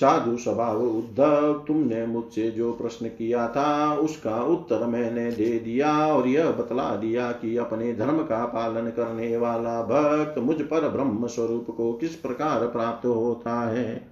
साधु 0.00 0.36
स्वभाव 0.36 0.82
उद्धव, 0.82 1.64
तुमने 1.66 2.06
मुझसे 2.06 2.50
जो 2.50 2.72
प्रश्न 2.72 3.06
किया 3.06 3.48
था, 3.48 3.94
उसका 3.94 4.42
उत्तर 4.42 4.86
मैंने 4.86 5.30
दे 5.30 5.58
दिया 5.58 6.06
और 6.06 6.28
यह 6.28 6.50
बतला 6.50 6.96
दिया 6.96 7.32
कि 7.32 7.56
अपने 7.56 7.92
धर्म 7.92 8.18
का 8.18 8.44
पालन 8.44 8.90
करने 8.90 9.36
वाला 9.36 9.82
भक्त 9.82 10.38
मुझ 10.38 10.56
पर 10.62 10.88
ब्रह्म 10.88 11.26
स्वरूप 11.26 11.66
को 11.76 11.92
किस 11.92 12.14
प्रकार 12.16 12.66
प्राप्त 12.66 13.06
होता 13.06 13.60
है। 13.68 14.11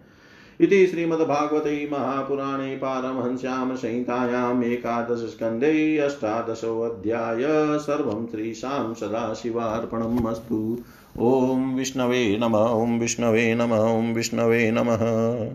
इति 0.61 0.87
श्रीमद्भागवते 0.87 1.89
महापुराणे 1.93 2.77
पारमहंस्यां 2.77 3.77
संहितायाम् 3.77 4.65
एकादशस्कन्धे 4.65 5.99
अष्टादशोऽध्याय 5.99 7.47
सर्वं 7.79 8.27
श्रीशां 8.27 8.95
सदाशिवार्पणम् 8.95 10.27
अस्तु। 10.27 10.79
ॐ 11.21 11.77
विष्णवे 11.77 12.39
नम, 12.39 12.55
ॐ 12.55 12.99
विष्णवे 12.99 13.55
नम, 13.55 13.73
ॐ 13.73 14.15
विष्णवे 14.15 14.71
नमः। 14.71 15.55